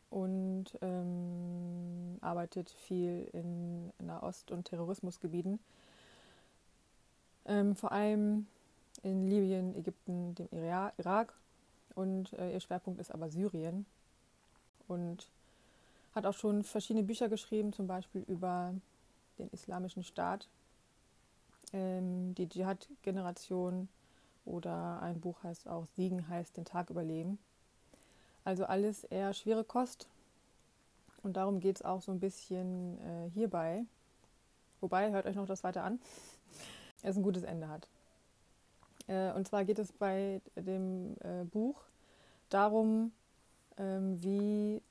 und 0.10 0.66
ähm, 0.82 2.18
arbeitet 2.22 2.70
viel 2.70 3.30
in 3.34 3.92
Nahost- 4.00 4.52
und 4.52 4.66
Terrorismusgebieten. 4.66 5.60
Ähm, 7.46 7.76
vor 7.76 7.92
allem 7.92 8.48
in 9.04 9.28
Libyen, 9.28 9.76
Ägypten, 9.76 10.36
dem 10.36 10.50
Irak 10.52 11.34
und 11.96 12.34
äh, 12.34 12.54
ihr 12.54 12.60
Schwerpunkt 12.60 13.00
ist 13.00 13.12
aber 13.12 13.30
Syrien. 13.30 13.86
Und 14.88 15.30
hat 16.18 16.26
auch 16.26 16.34
schon 16.34 16.64
verschiedene 16.64 17.04
Bücher 17.06 17.30
geschrieben, 17.30 17.72
zum 17.72 17.86
Beispiel 17.86 18.24
über 18.28 18.74
den 19.38 19.50
Islamischen 19.52 20.04
Staat, 20.04 20.48
ähm, 21.74 22.34
die 22.34 22.50
Dschihad-Generation 22.50 23.88
oder 24.46 25.00
ein 25.02 25.20
Buch 25.20 25.44
heißt 25.44 25.68
auch 25.68 25.86
Siegen 25.96 26.28
heißt 26.28 26.58
den 26.58 26.66
Tag 26.66 26.90
überleben. 26.90 27.38
Also 28.44 28.66
alles 28.66 29.04
eher 29.04 29.34
schwere 29.34 29.64
Kost. 29.64 30.08
Und 31.22 31.38
darum 31.38 31.60
geht 31.60 31.76
es 31.76 31.82
auch 31.84 32.02
so 32.02 32.12
ein 32.12 32.20
bisschen 32.20 32.98
äh, 33.00 33.30
hierbei. 33.36 33.84
Wobei, 34.82 35.12
hört 35.12 35.26
euch 35.28 35.36
noch 35.36 35.46
das 35.46 35.64
weiter 35.64 35.84
an, 35.84 36.00
es 37.04 37.16
ein 37.16 37.24
gutes 37.24 37.44
Ende 37.44 37.68
hat. 37.68 37.88
Äh, 39.08 39.34
und 39.34 39.48
zwar 39.48 39.66
geht 39.66 39.78
es 39.78 39.92
bei 39.92 40.42
dem 40.56 41.16
äh, 41.20 41.44
Buch 41.44 41.84
darum, 42.50 43.12
ähm, 43.78 44.22
wie 44.24 44.82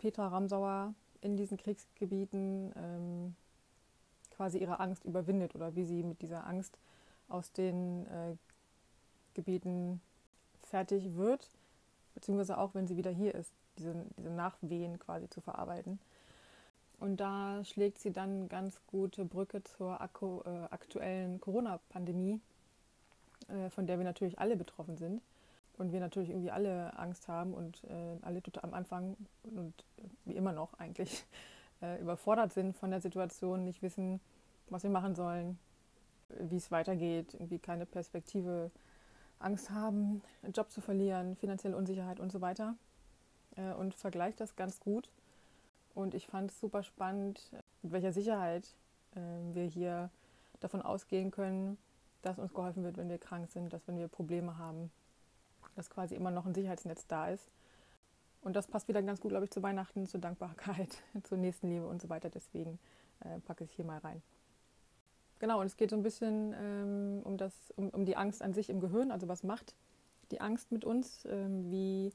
Petra 0.00 0.28
Ramsauer 0.28 0.94
in 1.20 1.36
diesen 1.36 1.58
Kriegsgebieten 1.58 2.72
ähm, 2.74 3.36
quasi 4.30 4.58
ihre 4.58 4.80
Angst 4.80 5.04
überwindet 5.04 5.54
oder 5.54 5.76
wie 5.76 5.84
sie 5.84 6.02
mit 6.02 6.22
dieser 6.22 6.46
Angst 6.46 6.78
aus 7.28 7.52
den 7.52 8.06
äh, 8.06 8.36
Gebieten 9.34 10.00
fertig 10.62 11.14
wird, 11.16 11.46
beziehungsweise 12.14 12.56
auch 12.56 12.74
wenn 12.74 12.86
sie 12.86 12.96
wieder 12.96 13.10
hier 13.10 13.34
ist, 13.34 13.52
diese, 13.76 13.94
diese 14.16 14.30
Nachwehen 14.30 14.98
quasi 14.98 15.28
zu 15.28 15.42
verarbeiten. 15.42 15.98
Und 16.98 17.18
da 17.18 17.62
schlägt 17.64 17.98
sie 17.98 18.12
dann 18.12 18.48
ganz 18.48 18.80
gute 18.86 19.24
Brücke 19.26 19.62
zur 19.64 19.94
äh, 19.94 20.48
aktuellen 20.70 21.40
Corona-Pandemie, 21.40 22.40
äh, 23.48 23.68
von 23.70 23.86
der 23.86 23.98
wir 23.98 24.04
natürlich 24.04 24.38
alle 24.38 24.56
betroffen 24.56 24.96
sind. 24.96 25.20
Und 25.80 25.92
wir 25.92 26.00
natürlich 26.00 26.28
irgendwie 26.28 26.50
alle 26.50 26.98
Angst 26.98 27.26
haben 27.26 27.54
und 27.54 27.84
äh, 27.84 28.18
alle 28.20 28.42
total 28.42 28.64
am 28.64 28.74
Anfang 28.74 29.16
und 29.44 29.72
wie 30.26 30.36
immer 30.36 30.52
noch 30.52 30.74
eigentlich 30.74 31.24
äh, 31.82 31.98
überfordert 32.02 32.52
sind 32.52 32.76
von 32.76 32.90
der 32.90 33.00
Situation, 33.00 33.64
nicht 33.64 33.80
wissen, 33.80 34.20
was 34.68 34.82
wir 34.82 34.90
machen 34.90 35.14
sollen, 35.14 35.58
wie 36.38 36.56
es 36.56 36.70
weitergeht, 36.70 37.32
irgendwie 37.32 37.58
keine 37.58 37.86
Perspektive, 37.86 38.70
Angst 39.38 39.70
haben, 39.70 40.20
einen 40.42 40.52
Job 40.52 40.70
zu 40.70 40.82
verlieren, 40.82 41.34
finanzielle 41.36 41.78
Unsicherheit 41.78 42.20
und 42.20 42.30
so 42.30 42.42
weiter. 42.42 42.74
Äh, 43.56 43.72
und 43.72 43.94
vergleicht 43.94 44.38
das 44.38 44.56
ganz 44.56 44.80
gut. 44.80 45.08
Und 45.94 46.12
ich 46.12 46.26
fand 46.26 46.50
es 46.50 46.60
super 46.60 46.82
spannend, 46.82 47.50
mit 47.80 47.92
welcher 47.92 48.12
Sicherheit 48.12 48.74
äh, 49.14 49.20
wir 49.54 49.64
hier 49.64 50.10
davon 50.60 50.82
ausgehen 50.82 51.30
können, 51.30 51.78
dass 52.20 52.38
uns 52.38 52.52
geholfen 52.52 52.84
wird, 52.84 52.98
wenn 52.98 53.08
wir 53.08 53.16
krank 53.16 53.48
sind, 53.48 53.72
dass 53.72 53.88
wenn 53.88 53.96
wir 53.96 54.08
Probleme 54.08 54.58
haben, 54.58 54.90
dass 55.80 55.88
quasi 55.88 56.14
immer 56.14 56.30
noch 56.30 56.44
ein 56.44 56.54
Sicherheitsnetz 56.54 57.06
da 57.06 57.30
ist. 57.30 57.50
Und 58.42 58.54
das 58.54 58.66
passt 58.66 58.86
wieder 58.88 59.02
ganz 59.02 59.20
gut, 59.20 59.30
glaube 59.30 59.46
ich, 59.46 59.50
zu 59.50 59.62
Weihnachten, 59.62 60.06
zur 60.06 60.20
Dankbarkeit, 60.20 61.02
zur 61.24 61.38
Nächstenliebe 61.38 61.86
und 61.86 62.02
so 62.02 62.10
weiter. 62.10 62.28
Deswegen 62.28 62.78
äh, 63.20 63.40
packe 63.40 63.64
ich 63.64 63.72
hier 63.72 63.86
mal 63.86 63.98
rein. 63.98 64.22
Genau, 65.38 65.58
und 65.58 65.66
es 65.66 65.78
geht 65.78 65.88
so 65.88 65.96
ein 65.96 66.02
bisschen 66.02 66.54
ähm, 66.54 67.22
um, 67.24 67.38
das, 67.38 67.54
um, 67.76 67.88
um 67.88 68.04
die 68.04 68.14
Angst 68.14 68.42
an 68.42 68.52
sich 68.52 68.68
im 68.68 68.78
Gehirn. 68.78 69.10
Also 69.10 69.26
was 69.26 69.42
macht 69.42 69.74
die 70.30 70.42
Angst 70.42 70.70
mit 70.70 70.84
uns? 70.84 71.24
Ähm, 71.24 71.70
wie 71.70 72.12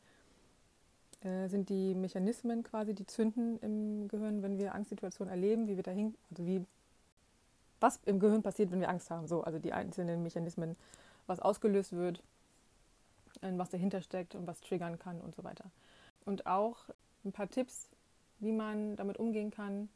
äh, 1.27 1.47
sind 1.47 1.69
die 1.69 1.95
Mechanismen 1.95 2.61
quasi, 2.61 2.93
die 2.93 3.07
zünden 3.07 3.57
im 3.61 4.07
Gehirn, 4.09 4.43
wenn 4.43 4.59
wir 4.59 4.75
Angstsituationen 4.75 5.31
erleben? 5.31 5.67
Wie 5.67 5.75
wir 5.75 5.83
dahin, 5.83 6.13
also 6.29 6.45
wie, 6.45 6.63
was 7.79 7.99
im 8.05 8.19
Gehirn 8.19 8.43
passiert, 8.43 8.71
wenn 8.71 8.79
wir 8.79 8.89
Angst 8.89 9.09
haben? 9.09 9.27
So, 9.27 9.41
also 9.41 9.57
die 9.57 9.73
einzelnen 9.73 10.21
Mechanismen, 10.21 10.75
was 11.25 11.39
ausgelöst 11.39 11.93
wird, 11.93 12.21
was 13.41 13.69
dahinter 13.69 14.01
steckt 14.01 14.35
und 14.35 14.47
was 14.47 14.61
triggern 14.61 14.99
kann 14.99 15.21
und 15.21 15.35
so 15.35 15.43
weiter. 15.43 15.65
Und 16.25 16.45
auch 16.45 16.77
ein 17.23 17.31
paar 17.31 17.49
Tipps, 17.49 17.89
wie 18.39 18.51
man 18.51 18.95
damit 18.95 19.17
umgehen 19.17 19.51
kann, 19.51 19.89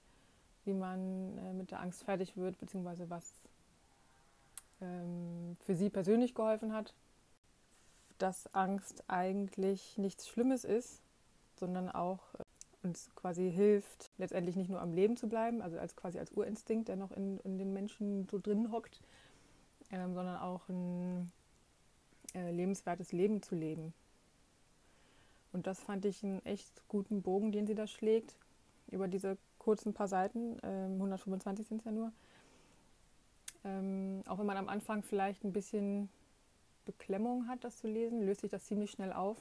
wie 0.65 0.73
man 0.73 1.37
äh, 1.37 1.53
mit 1.53 1.71
der 1.71 1.79
Angst 1.79 2.03
fertig 2.03 2.37
wird, 2.37 2.57
beziehungsweise 2.59 3.09
was 3.09 3.31
ähm, 4.81 5.57
für 5.61 5.75
sie 5.75 5.89
persönlich 5.89 6.35
geholfen 6.35 6.73
hat. 6.73 6.93
Dass 8.17 8.53
Angst 8.53 9.03
eigentlich 9.07 9.97
nichts 9.97 10.27
Schlimmes 10.27 10.65
ist, 10.65 11.01
sondern 11.55 11.89
auch 11.89 12.19
äh, 12.35 12.43
uns 12.83 13.09
quasi 13.15 13.51
hilft, 13.51 14.11
letztendlich 14.17 14.55
nicht 14.55 14.69
nur 14.69 14.81
am 14.81 14.93
Leben 14.93 15.17
zu 15.17 15.27
bleiben, 15.27 15.61
also 15.61 15.77
als 15.77 15.95
quasi 15.95 16.19
als 16.19 16.31
Urinstinkt, 16.31 16.87
der 16.87 16.95
noch 16.95 17.11
in, 17.11 17.39
in 17.39 17.57
den 17.57 17.73
Menschen 17.73 18.27
so 18.29 18.39
drin 18.39 18.71
hockt, 18.71 19.01
ähm, 19.91 20.13
sondern 20.13 20.37
auch 20.37 20.67
ein 20.69 21.31
äh, 22.33 22.51
lebenswertes 22.51 23.11
Leben 23.11 23.41
zu 23.41 23.55
leben. 23.55 23.93
Und 25.51 25.67
das 25.67 25.79
fand 25.79 26.05
ich 26.05 26.23
einen 26.23 26.45
echt 26.45 26.83
guten 26.87 27.21
Bogen, 27.21 27.51
den 27.51 27.65
sie 27.65 27.75
da 27.75 27.87
schlägt, 27.87 28.35
über 28.91 29.07
diese 29.07 29.37
kurzen 29.57 29.93
paar 29.93 30.07
Seiten, 30.07 30.57
ähm, 30.63 30.93
125 30.93 31.67
sind 31.67 31.79
es 31.79 31.85
ja 31.85 31.91
nur. 31.91 32.11
Ähm, 33.63 34.23
auch 34.27 34.39
wenn 34.39 34.45
man 34.45 34.57
am 34.57 34.69
Anfang 34.69 35.03
vielleicht 35.03 35.43
ein 35.43 35.53
bisschen 35.53 36.09
Beklemmung 36.85 37.47
hat, 37.47 37.63
das 37.63 37.77
zu 37.77 37.87
lesen, 37.87 38.25
löst 38.25 38.41
sich 38.41 38.51
das 38.51 38.65
ziemlich 38.65 38.91
schnell 38.91 39.11
auf. 39.11 39.37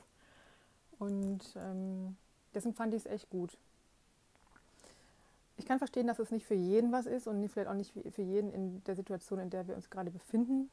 Und 0.98 1.40
ähm, 1.56 2.16
deswegen 2.54 2.74
fand 2.74 2.94
ich 2.94 3.04
es 3.04 3.06
echt 3.06 3.30
gut. 3.30 3.56
Ich 5.56 5.66
kann 5.66 5.78
verstehen, 5.78 6.06
dass 6.06 6.18
es 6.18 6.30
nicht 6.30 6.46
für 6.46 6.54
jeden 6.54 6.92
was 6.92 7.06
ist 7.06 7.26
und 7.26 7.46
vielleicht 7.48 7.68
auch 7.68 7.74
nicht 7.74 7.92
für 7.92 8.22
jeden 8.22 8.52
in 8.52 8.82
der 8.84 8.96
Situation, 8.96 9.38
in 9.40 9.50
der 9.50 9.66
wir 9.66 9.76
uns 9.76 9.90
gerade 9.90 10.10
befinden. 10.10 10.70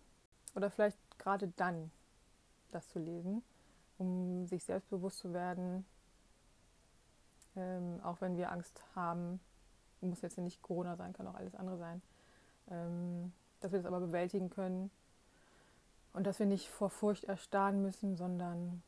Oder 0.56 0.70
vielleicht 0.70 0.98
gerade 1.18 1.52
dann 1.56 1.92
das 2.76 2.88
zu 2.90 3.00
lesen, 3.00 3.44
um 3.98 4.46
sich 4.46 4.64
selbstbewusst 4.64 5.20
zu 5.20 5.34
werden, 5.34 5.86
ähm, 7.56 8.00
auch 8.04 8.22
wenn 8.22 8.38
wir 8.38 8.52
Angst 8.52 8.84
haben, 8.96 9.40
muss 10.02 10.22
jetzt 10.22 10.38
nicht 10.38 10.62
Corona 10.62 10.96
sein, 10.96 11.14
kann 11.14 11.28
auch 11.28 11.36
alles 11.36 11.56
andere 11.56 11.78
sein, 11.78 12.02
ähm, 12.70 13.34
dass 13.62 13.72
wir 13.72 13.80
das 13.80 13.88
aber 13.88 14.00
bewältigen 14.00 14.50
können 14.50 14.92
und 16.14 16.28
dass 16.28 16.40
wir 16.40 16.46
nicht 16.46 16.70
vor 16.70 16.90
Furcht 16.90 17.24
erstarren 17.26 17.82
müssen, 17.82 18.16
sondern 18.16 18.84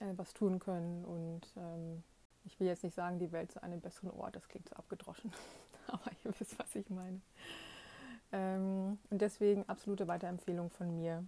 äh, 0.00 0.12
was 0.16 0.32
tun 0.34 0.58
können. 0.58 1.04
Und 1.04 1.42
ähm, 1.56 2.02
ich 2.44 2.58
will 2.58 2.66
jetzt 2.66 2.82
nicht 2.82 2.94
sagen, 2.94 3.18
die 3.18 3.32
Welt 3.32 3.52
zu 3.52 3.62
einem 3.62 3.80
besseren 3.80 4.10
Ort, 4.10 4.36
das 4.36 4.48
klingt 4.48 4.68
so 4.68 4.76
abgedroschen, 4.76 5.32
aber 5.86 6.10
ihr 6.24 6.32
wisst, 6.38 6.58
was 6.58 6.74
ich 6.74 6.88
meine. 6.90 7.20
Ähm, 8.32 8.98
und 9.10 9.20
deswegen 9.20 9.68
absolute 9.68 10.08
Weiterempfehlung 10.08 10.70
von 10.70 10.96
mir. 10.96 11.24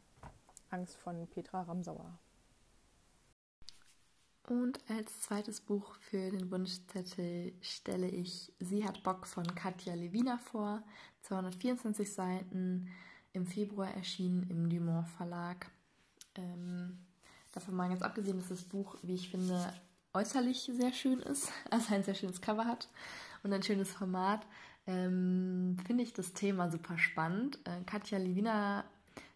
Angst 0.74 0.96
von 0.96 1.26
Petra 1.28 1.62
Ramsauer. 1.62 2.18
Und 4.46 4.78
als 4.90 5.22
zweites 5.22 5.60
Buch 5.60 5.94
für 6.00 6.30
den 6.30 6.50
Wunschzettel 6.50 7.54
stelle 7.62 8.08
ich 8.08 8.52
Sie 8.58 8.84
hat 8.84 9.02
Bock 9.02 9.26
von 9.26 9.46
Katja 9.54 9.94
Lewina 9.94 10.36
vor. 10.36 10.82
224 11.22 12.12
Seiten, 12.12 12.90
im 13.32 13.46
Februar 13.46 13.90
erschienen 13.94 14.48
im 14.50 14.68
Dumont 14.68 15.08
Verlag. 15.08 15.70
Ähm, 16.34 16.98
davon 17.52 17.74
mal 17.74 17.88
ganz 17.88 18.02
abgesehen, 18.02 18.38
dass 18.38 18.48
das 18.48 18.64
Buch, 18.64 18.96
wie 19.02 19.14
ich 19.14 19.30
finde, 19.30 19.72
äußerlich 20.12 20.70
sehr 20.72 20.92
schön 20.92 21.20
ist, 21.20 21.50
also 21.70 21.94
ein 21.94 22.04
sehr 22.04 22.14
schönes 22.14 22.40
Cover 22.40 22.66
hat 22.66 22.88
und 23.42 23.52
ein 23.52 23.62
schönes 23.62 23.90
Format, 23.90 24.46
ähm, 24.86 25.76
finde 25.86 26.02
ich 26.02 26.12
das 26.12 26.34
Thema 26.34 26.70
super 26.70 26.98
spannend. 26.98 27.58
Äh, 27.64 27.82
Katja 27.86 28.18
Lewina 28.18 28.84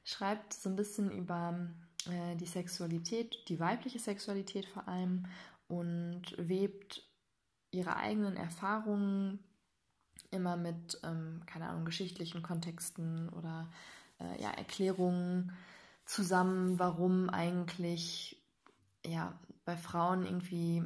schreibt 0.09 0.55
so 0.55 0.71
ein 0.71 0.77
bisschen 0.77 1.11
über 1.11 1.69
äh, 2.07 2.35
die 2.37 2.47
Sexualität, 2.47 3.37
die 3.49 3.61
weibliche 3.61 3.99
Sexualität 3.99 4.65
vor 4.65 4.89
allem 4.89 5.27
und 5.67 6.23
webt 6.39 7.07
ihre 7.71 7.97
eigenen 7.97 8.35
Erfahrungen 8.35 9.39
immer 10.31 10.57
mit, 10.57 10.99
ähm, 11.05 11.43
keine 11.45 11.69
Ahnung, 11.69 11.85
geschichtlichen 11.85 12.43
Kontexten 12.43 13.29
oder 13.29 13.71
äh, 14.19 14.43
ja, 14.43 14.51
Erklärungen 14.51 15.53
zusammen, 16.07 16.79
warum 16.79 17.29
eigentlich 17.29 18.43
ja 19.05 19.39
bei 19.67 19.77
Frauen 19.77 20.25
irgendwie 20.25 20.83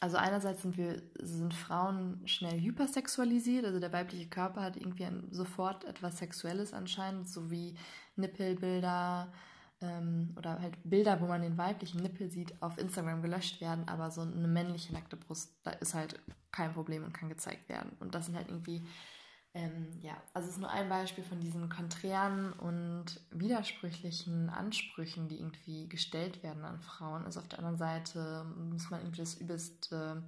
also 0.00 0.16
einerseits 0.16 0.62
sind 0.62 0.76
wir 0.76 1.02
sind 1.20 1.54
Frauen 1.54 2.20
schnell 2.26 2.60
hypersexualisiert, 2.60 3.64
also 3.64 3.80
der 3.80 3.92
weibliche 3.92 4.28
Körper 4.28 4.62
hat 4.62 4.76
irgendwie 4.76 5.04
ein, 5.04 5.28
sofort 5.30 5.84
etwas 5.84 6.18
Sexuelles 6.18 6.72
anscheinend, 6.72 7.28
so 7.28 7.50
wie 7.50 7.74
Nippelbilder, 8.16 9.32
ähm, 9.80 10.34
oder 10.36 10.60
halt 10.60 10.76
Bilder, 10.84 11.20
wo 11.20 11.26
man 11.26 11.42
den 11.42 11.58
weiblichen 11.58 12.02
Nippel 12.02 12.30
sieht, 12.30 12.60
auf 12.62 12.78
Instagram 12.78 13.22
gelöscht 13.22 13.60
werden, 13.60 13.86
aber 13.88 14.10
so 14.10 14.22
eine 14.22 14.48
männliche 14.48 14.92
nackte 14.92 15.16
Brust, 15.16 15.54
da 15.62 15.70
ist 15.72 15.94
halt 15.94 16.20
kein 16.50 16.72
Problem 16.72 17.04
und 17.04 17.12
kann 17.12 17.28
gezeigt 17.28 17.68
werden. 17.68 17.92
Und 18.00 18.14
das 18.14 18.26
sind 18.26 18.36
halt 18.36 18.48
irgendwie 18.48 18.82
Ähm, 19.54 19.98
ja, 20.02 20.22
also 20.34 20.48
es 20.48 20.54
ist 20.54 20.60
nur 20.60 20.70
ein 20.70 20.88
Beispiel 20.88 21.24
von 21.24 21.40
diesen 21.40 21.68
konträren 21.68 22.52
und 22.52 23.20
widersprüchlichen 23.30 24.50
Ansprüchen, 24.50 25.28
die 25.28 25.38
irgendwie 25.38 25.88
gestellt 25.88 26.42
werden 26.42 26.64
an 26.64 26.80
Frauen. 26.80 27.24
Also 27.24 27.40
auf 27.40 27.48
der 27.48 27.58
anderen 27.58 27.78
Seite 27.78 28.44
muss 28.44 28.90
man 28.90 29.00
irgendwie 29.00 29.20
das 29.20 29.34
übelste 29.34 30.22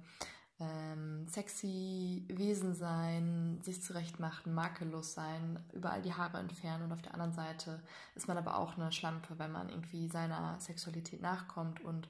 ähm, 0.59 1.25
sexy 1.27 2.25
Wesen 2.29 2.75
sein, 2.75 3.59
sich 3.63 3.81
zurechtmachen, 3.81 4.53
makellos 4.53 5.13
sein, 5.13 5.63
überall 5.73 6.01
die 6.01 6.13
Haare 6.13 6.37
entfernen 6.37 6.83
und 6.83 6.91
auf 6.91 7.01
der 7.01 7.13
anderen 7.13 7.33
Seite 7.33 7.81
ist 8.15 8.27
man 8.27 8.37
aber 8.37 8.57
auch 8.57 8.77
eine 8.77 8.91
Schlampe, 8.91 9.39
wenn 9.39 9.51
man 9.51 9.69
irgendwie 9.69 10.07
seiner 10.07 10.59
Sexualität 10.59 11.21
nachkommt 11.21 11.81
und 11.81 12.09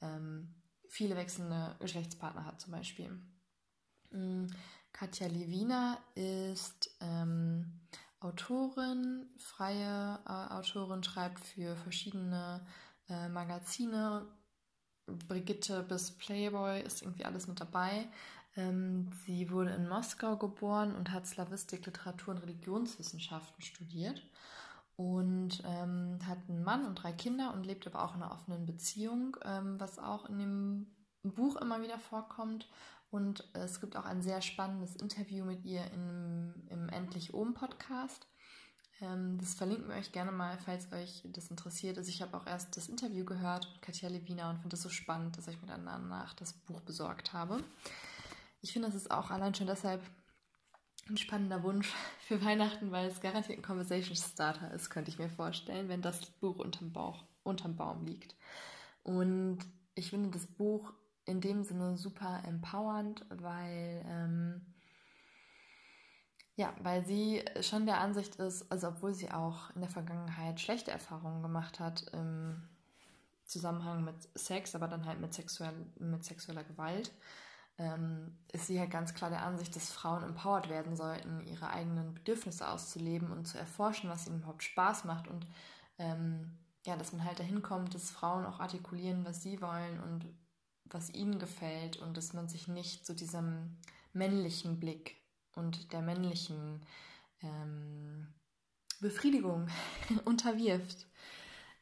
ähm, 0.00 0.54
viele 0.88 1.16
wechselnde 1.16 1.76
Geschlechtspartner 1.78 2.44
hat 2.44 2.60
zum 2.60 2.72
Beispiel. 2.72 3.20
Katja 4.92 5.26
Lewina 5.26 5.98
ist 6.14 6.90
ähm, 7.00 7.80
Autorin, 8.20 9.26
freie 9.36 10.18
äh, 10.26 10.52
Autorin, 10.54 11.02
schreibt 11.02 11.40
für 11.40 11.76
verschiedene 11.76 12.64
äh, 13.08 13.28
Magazine. 13.28 14.26
Brigitte 15.06 15.82
bis 15.82 16.12
Playboy 16.12 16.80
ist 16.82 17.02
irgendwie 17.02 17.24
alles 17.24 17.48
mit 17.48 17.60
dabei. 17.60 18.08
Ähm, 18.54 19.10
sie 19.24 19.50
wurde 19.50 19.70
in 19.70 19.88
Moskau 19.88 20.36
geboren 20.36 20.94
und 20.94 21.10
hat 21.10 21.26
Slawistik, 21.26 21.86
Literatur 21.86 22.34
und 22.34 22.42
Religionswissenschaften 22.42 23.62
studiert 23.62 24.22
und 24.96 25.62
ähm, 25.64 26.18
hat 26.26 26.38
einen 26.48 26.62
Mann 26.62 26.84
und 26.84 26.96
drei 26.96 27.12
Kinder 27.12 27.52
und 27.54 27.64
lebt 27.64 27.86
aber 27.86 28.04
auch 28.04 28.14
in 28.14 28.22
einer 28.22 28.32
offenen 28.32 28.66
Beziehung, 28.66 29.36
ähm, 29.44 29.80
was 29.80 29.98
auch 29.98 30.28
in 30.28 30.38
dem 30.38 30.86
Buch 31.22 31.56
immer 31.56 31.82
wieder 31.82 31.98
vorkommt 31.98 32.68
und 33.12 33.46
es 33.52 33.78
gibt 33.80 33.94
auch 33.94 34.06
ein 34.06 34.22
sehr 34.22 34.40
spannendes 34.40 34.96
Interview 34.96 35.44
mit 35.44 35.64
ihr 35.66 35.84
im, 35.92 36.54
im 36.70 36.88
Endlich 36.88 37.34
Ohm 37.34 37.52
Podcast. 37.52 38.26
Ähm, 39.02 39.36
das 39.38 39.54
verlinken 39.54 39.88
wir 39.88 39.96
euch 39.96 40.12
gerne 40.12 40.32
mal, 40.32 40.56
falls 40.56 40.90
euch 40.94 41.22
das 41.24 41.50
interessiert. 41.50 41.98
Also 41.98 42.08
ich 42.08 42.22
habe 42.22 42.34
auch 42.34 42.46
erst 42.46 42.74
das 42.74 42.88
Interview 42.88 43.26
gehört 43.26 43.68
mit 43.70 43.82
Katja 43.82 44.08
Lewina 44.08 44.48
und 44.48 44.56
finde 44.56 44.70
das 44.70 44.82
so 44.82 44.88
spannend, 44.88 45.36
dass 45.36 45.46
ich 45.46 45.60
mir 45.60 45.68
danach 45.68 46.32
das 46.32 46.54
Buch 46.54 46.80
besorgt 46.80 47.34
habe. 47.34 47.62
Ich 48.62 48.72
finde, 48.72 48.88
das 48.88 48.96
ist 48.96 49.10
auch 49.10 49.30
allein 49.30 49.54
schon 49.54 49.66
deshalb 49.66 50.02
ein 51.10 51.18
spannender 51.18 51.62
Wunsch 51.62 51.92
für 52.20 52.42
Weihnachten, 52.42 52.92
weil 52.92 53.08
es 53.08 53.20
garantiert 53.20 53.58
ein 53.58 53.62
Conversation 53.62 54.16
Starter 54.16 54.72
ist, 54.72 54.88
könnte 54.88 55.10
ich 55.10 55.18
mir 55.18 55.28
vorstellen, 55.28 55.90
wenn 55.90 56.00
das 56.00 56.24
Buch 56.40 56.56
unterm 56.56 56.94
Bauch, 56.94 57.26
unterm 57.42 57.76
Baum 57.76 58.06
liegt. 58.06 58.34
Und 59.02 59.58
ich 59.94 60.08
finde 60.08 60.30
das 60.30 60.46
Buch 60.46 60.94
in 61.24 61.40
dem 61.40 61.64
Sinne 61.64 61.96
super 61.96 62.42
empowernd, 62.46 63.24
weil 63.30 64.04
ähm, 64.06 64.66
ja, 66.56 66.74
weil 66.82 67.04
sie 67.06 67.42
schon 67.62 67.86
der 67.86 68.00
Ansicht 68.00 68.36
ist, 68.36 68.70
also 68.70 68.88
obwohl 68.88 69.14
sie 69.14 69.30
auch 69.30 69.70
in 69.74 69.80
der 69.80 69.90
Vergangenheit 69.90 70.60
schlechte 70.60 70.90
Erfahrungen 70.90 71.42
gemacht 71.42 71.80
hat 71.80 72.02
im 72.12 72.62
Zusammenhang 73.46 74.04
mit 74.04 74.16
Sex, 74.34 74.74
aber 74.74 74.88
dann 74.88 75.06
halt 75.06 75.20
mit, 75.20 75.32
sexuell, 75.32 75.72
mit 75.98 76.24
sexueller 76.24 76.64
Gewalt, 76.64 77.12
ähm, 77.78 78.36
ist 78.52 78.66
sie 78.66 78.78
halt 78.78 78.90
ganz 78.90 79.14
klar 79.14 79.30
der 79.30 79.42
Ansicht, 79.42 79.74
dass 79.74 79.90
Frauen 79.90 80.22
empowered 80.22 80.68
werden 80.68 80.94
sollten, 80.94 81.40
ihre 81.46 81.70
eigenen 81.70 82.14
Bedürfnisse 82.14 82.68
auszuleben 82.68 83.30
und 83.32 83.46
zu 83.46 83.58
erforschen, 83.58 84.10
was 84.10 84.26
ihnen 84.26 84.38
überhaupt 84.38 84.62
Spaß 84.62 85.04
macht 85.04 85.28
und 85.28 85.46
ähm, 85.98 86.58
ja, 86.84 86.96
dass 86.96 87.12
man 87.12 87.24
halt 87.24 87.38
dahin 87.38 87.62
kommt, 87.62 87.94
dass 87.94 88.10
Frauen 88.10 88.44
auch 88.44 88.60
artikulieren, 88.60 89.24
was 89.24 89.42
sie 89.42 89.60
wollen 89.62 90.00
und 90.00 90.26
was 90.94 91.12
ihnen 91.14 91.38
gefällt 91.38 91.96
und 91.98 92.16
dass 92.16 92.32
man 92.32 92.48
sich 92.48 92.68
nicht 92.68 93.06
zu 93.06 93.14
diesem 93.14 93.76
männlichen 94.12 94.78
Blick 94.78 95.16
und 95.54 95.92
der 95.92 96.02
männlichen 96.02 96.80
ähm, 97.42 98.28
Befriedigung 99.00 99.68
unterwirft. 100.24 101.06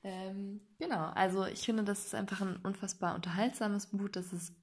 Ähm, 0.03 0.61
genau, 0.79 1.11
also 1.11 1.45
ich 1.45 1.61
finde, 1.61 1.85
das 1.85 2.07
ist 2.07 2.15
einfach 2.15 2.41
ein 2.41 2.57
unfassbar 2.57 3.15
unterhaltsames 3.15 3.87
Buch. 3.87 4.09
Das 4.09 4.33
ist, 4.33 4.55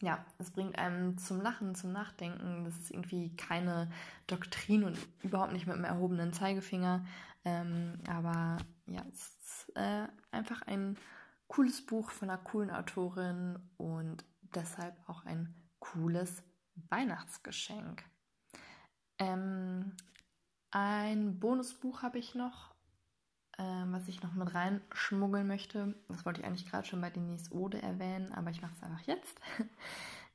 ja, 0.00 0.24
es 0.38 0.50
bringt 0.50 0.78
einem 0.78 1.16
zum 1.18 1.40
Lachen, 1.40 1.74
zum 1.74 1.92
Nachdenken. 1.92 2.64
Das 2.64 2.76
ist 2.76 2.90
irgendwie 2.90 3.34
keine 3.36 3.90
Doktrin 4.26 4.84
und 4.84 4.98
überhaupt 5.22 5.52
nicht 5.52 5.66
mit 5.66 5.76
einem 5.76 5.84
erhobenen 5.84 6.32
Zeigefinger. 6.32 7.06
Ähm, 7.44 8.00
aber 8.08 8.58
ja, 8.86 9.04
es 9.12 9.28
ist 9.28 9.76
äh, 9.76 10.06
einfach 10.32 10.62
ein 10.62 10.96
cooles 11.52 11.84
Buch 11.84 12.10
von 12.10 12.30
einer 12.30 12.38
coolen 12.38 12.70
Autorin 12.70 13.58
und 13.76 14.24
deshalb 14.54 14.96
auch 15.06 15.26
ein 15.26 15.54
cooles 15.80 16.42
Weihnachtsgeschenk. 16.88 18.02
Ähm, 19.18 19.92
ein 20.70 21.38
Bonusbuch 21.38 22.00
habe 22.00 22.18
ich 22.18 22.34
noch, 22.34 22.74
ähm, 23.58 23.92
was 23.92 24.08
ich 24.08 24.22
noch 24.22 24.32
mit 24.32 24.54
reinschmuggeln 24.54 25.46
möchte. 25.46 25.94
Das 26.08 26.24
wollte 26.24 26.40
ich 26.40 26.46
eigentlich 26.46 26.70
gerade 26.70 26.88
schon 26.88 27.02
bei 27.02 27.10
Denise 27.10 27.52
Ode 27.52 27.82
erwähnen, 27.82 28.32
aber 28.32 28.48
ich 28.48 28.62
mache 28.62 28.72
es 28.74 28.82
einfach 28.82 29.06
jetzt. 29.06 29.38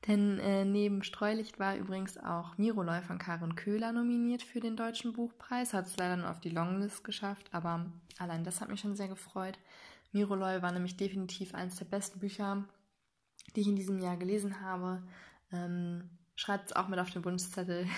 Denn 0.07 0.37
äh, 0.37 0.65
neben 0.65 1.01
Streulicht 1.01 1.57
war 1.57 1.75
übrigens 1.77 2.19
auch 2.19 2.59
Miroloy 2.59 3.01
von 3.01 3.17
Karin 3.17 3.55
Köhler 3.55 3.91
nominiert 3.91 4.43
für 4.43 4.59
den 4.59 4.77
Deutschen 4.77 5.13
Buchpreis. 5.13 5.73
Hat 5.73 5.87
es 5.87 5.97
leider 5.97 6.17
nur 6.17 6.29
auf 6.29 6.41
die 6.41 6.51
Longlist 6.51 7.03
geschafft, 7.03 7.49
aber 7.53 7.87
allein 8.19 8.43
das 8.43 8.61
hat 8.61 8.69
mich 8.69 8.81
schon 8.81 8.95
sehr 8.95 9.07
gefreut. 9.07 9.57
Miroloy 10.11 10.61
war 10.61 10.71
nämlich 10.71 10.97
definitiv 10.97 11.53
eines 11.53 11.75
der 11.77 11.85
besten 11.85 12.19
Bücher, 12.19 12.65
die 13.55 13.61
ich 13.61 13.67
in 13.67 13.75
diesem 13.75 13.99
Jahr 13.99 14.17
gelesen 14.17 14.61
habe. 14.61 15.03
Ähm, 15.51 16.09
Schreibt 16.37 16.69
es 16.69 16.75
auch 16.75 16.87
mit 16.87 16.99
auf 16.99 17.09
den 17.09 17.25
Wunschzettel. 17.25 17.87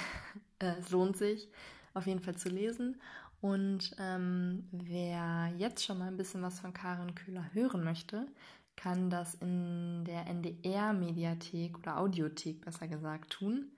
Äh, 0.61 0.75
es 0.77 0.89
lohnt 0.89 1.15
sich 1.15 1.47
auf 1.93 2.05
jeden 2.05 2.19
Fall 2.19 2.35
zu 2.35 2.49
lesen. 2.49 3.01
Und 3.39 3.95
ähm, 3.97 4.67
wer 4.73 5.53
jetzt 5.57 5.85
schon 5.85 5.99
mal 5.99 6.09
ein 6.09 6.17
bisschen 6.17 6.41
was 6.41 6.59
von 6.59 6.73
Karin 6.73 7.15
Köhler 7.15 7.53
hören 7.53 7.81
möchte, 7.85 8.27
kann 8.75 9.09
das 9.09 9.35
in 9.35 10.03
der 10.03 10.27
NDR-Mediathek 10.27 11.77
oder 11.77 11.97
Audiothek 11.97 12.59
besser 12.65 12.89
gesagt 12.89 13.29
tun. 13.29 13.71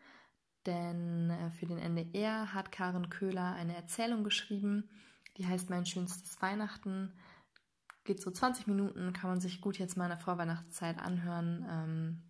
Denn 0.65 1.29
äh, 1.29 1.51
für 1.51 1.67
den 1.67 1.77
NDR 1.77 2.51
hat 2.51 2.71
Karin 2.71 3.11
Köhler 3.11 3.53
eine 3.53 3.75
Erzählung 3.75 4.23
geschrieben, 4.23 4.89
die 5.37 5.45
heißt 5.45 5.69
Mein 5.69 5.85
schönstes 5.85 6.41
Weihnachten 6.41 7.13
geht 8.03 8.21
so 8.21 8.31
20 8.31 8.67
Minuten, 8.67 9.13
kann 9.13 9.29
man 9.29 9.41
sich 9.41 9.61
gut 9.61 9.77
jetzt 9.77 9.97
mal 9.97 10.05
in 10.05 10.11
der 10.11 10.17
Vorweihnachtszeit 10.17 10.99
anhören. 10.99 11.65
Ähm, 11.69 12.21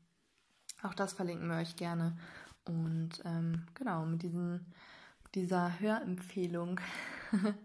auch 0.84 0.94
das 0.94 1.14
verlinken 1.14 1.48
wir 1.48 1.58
euch 1.58 1.76
gerne. 1.76 2.18
Und 2.66 3.22
ähm, 3.26 3.66
genau, 3.74 4.06
mit 4.06 4.24
diesen, 4.24 4.74
dieser 5.34 5.80
Hörempfehlung 5.80 6.80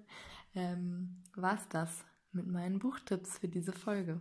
ähm, 0.55 1.23
war 1.35 1.55
es 1.55 1.69
das 1.69 2.05
mit 2.33 2.47
meinen 2.47 2.79
Buchtipps 2.79 3.38
für 3.38 3.49
diese 3.49 3.73
Folge. 3.73 4.21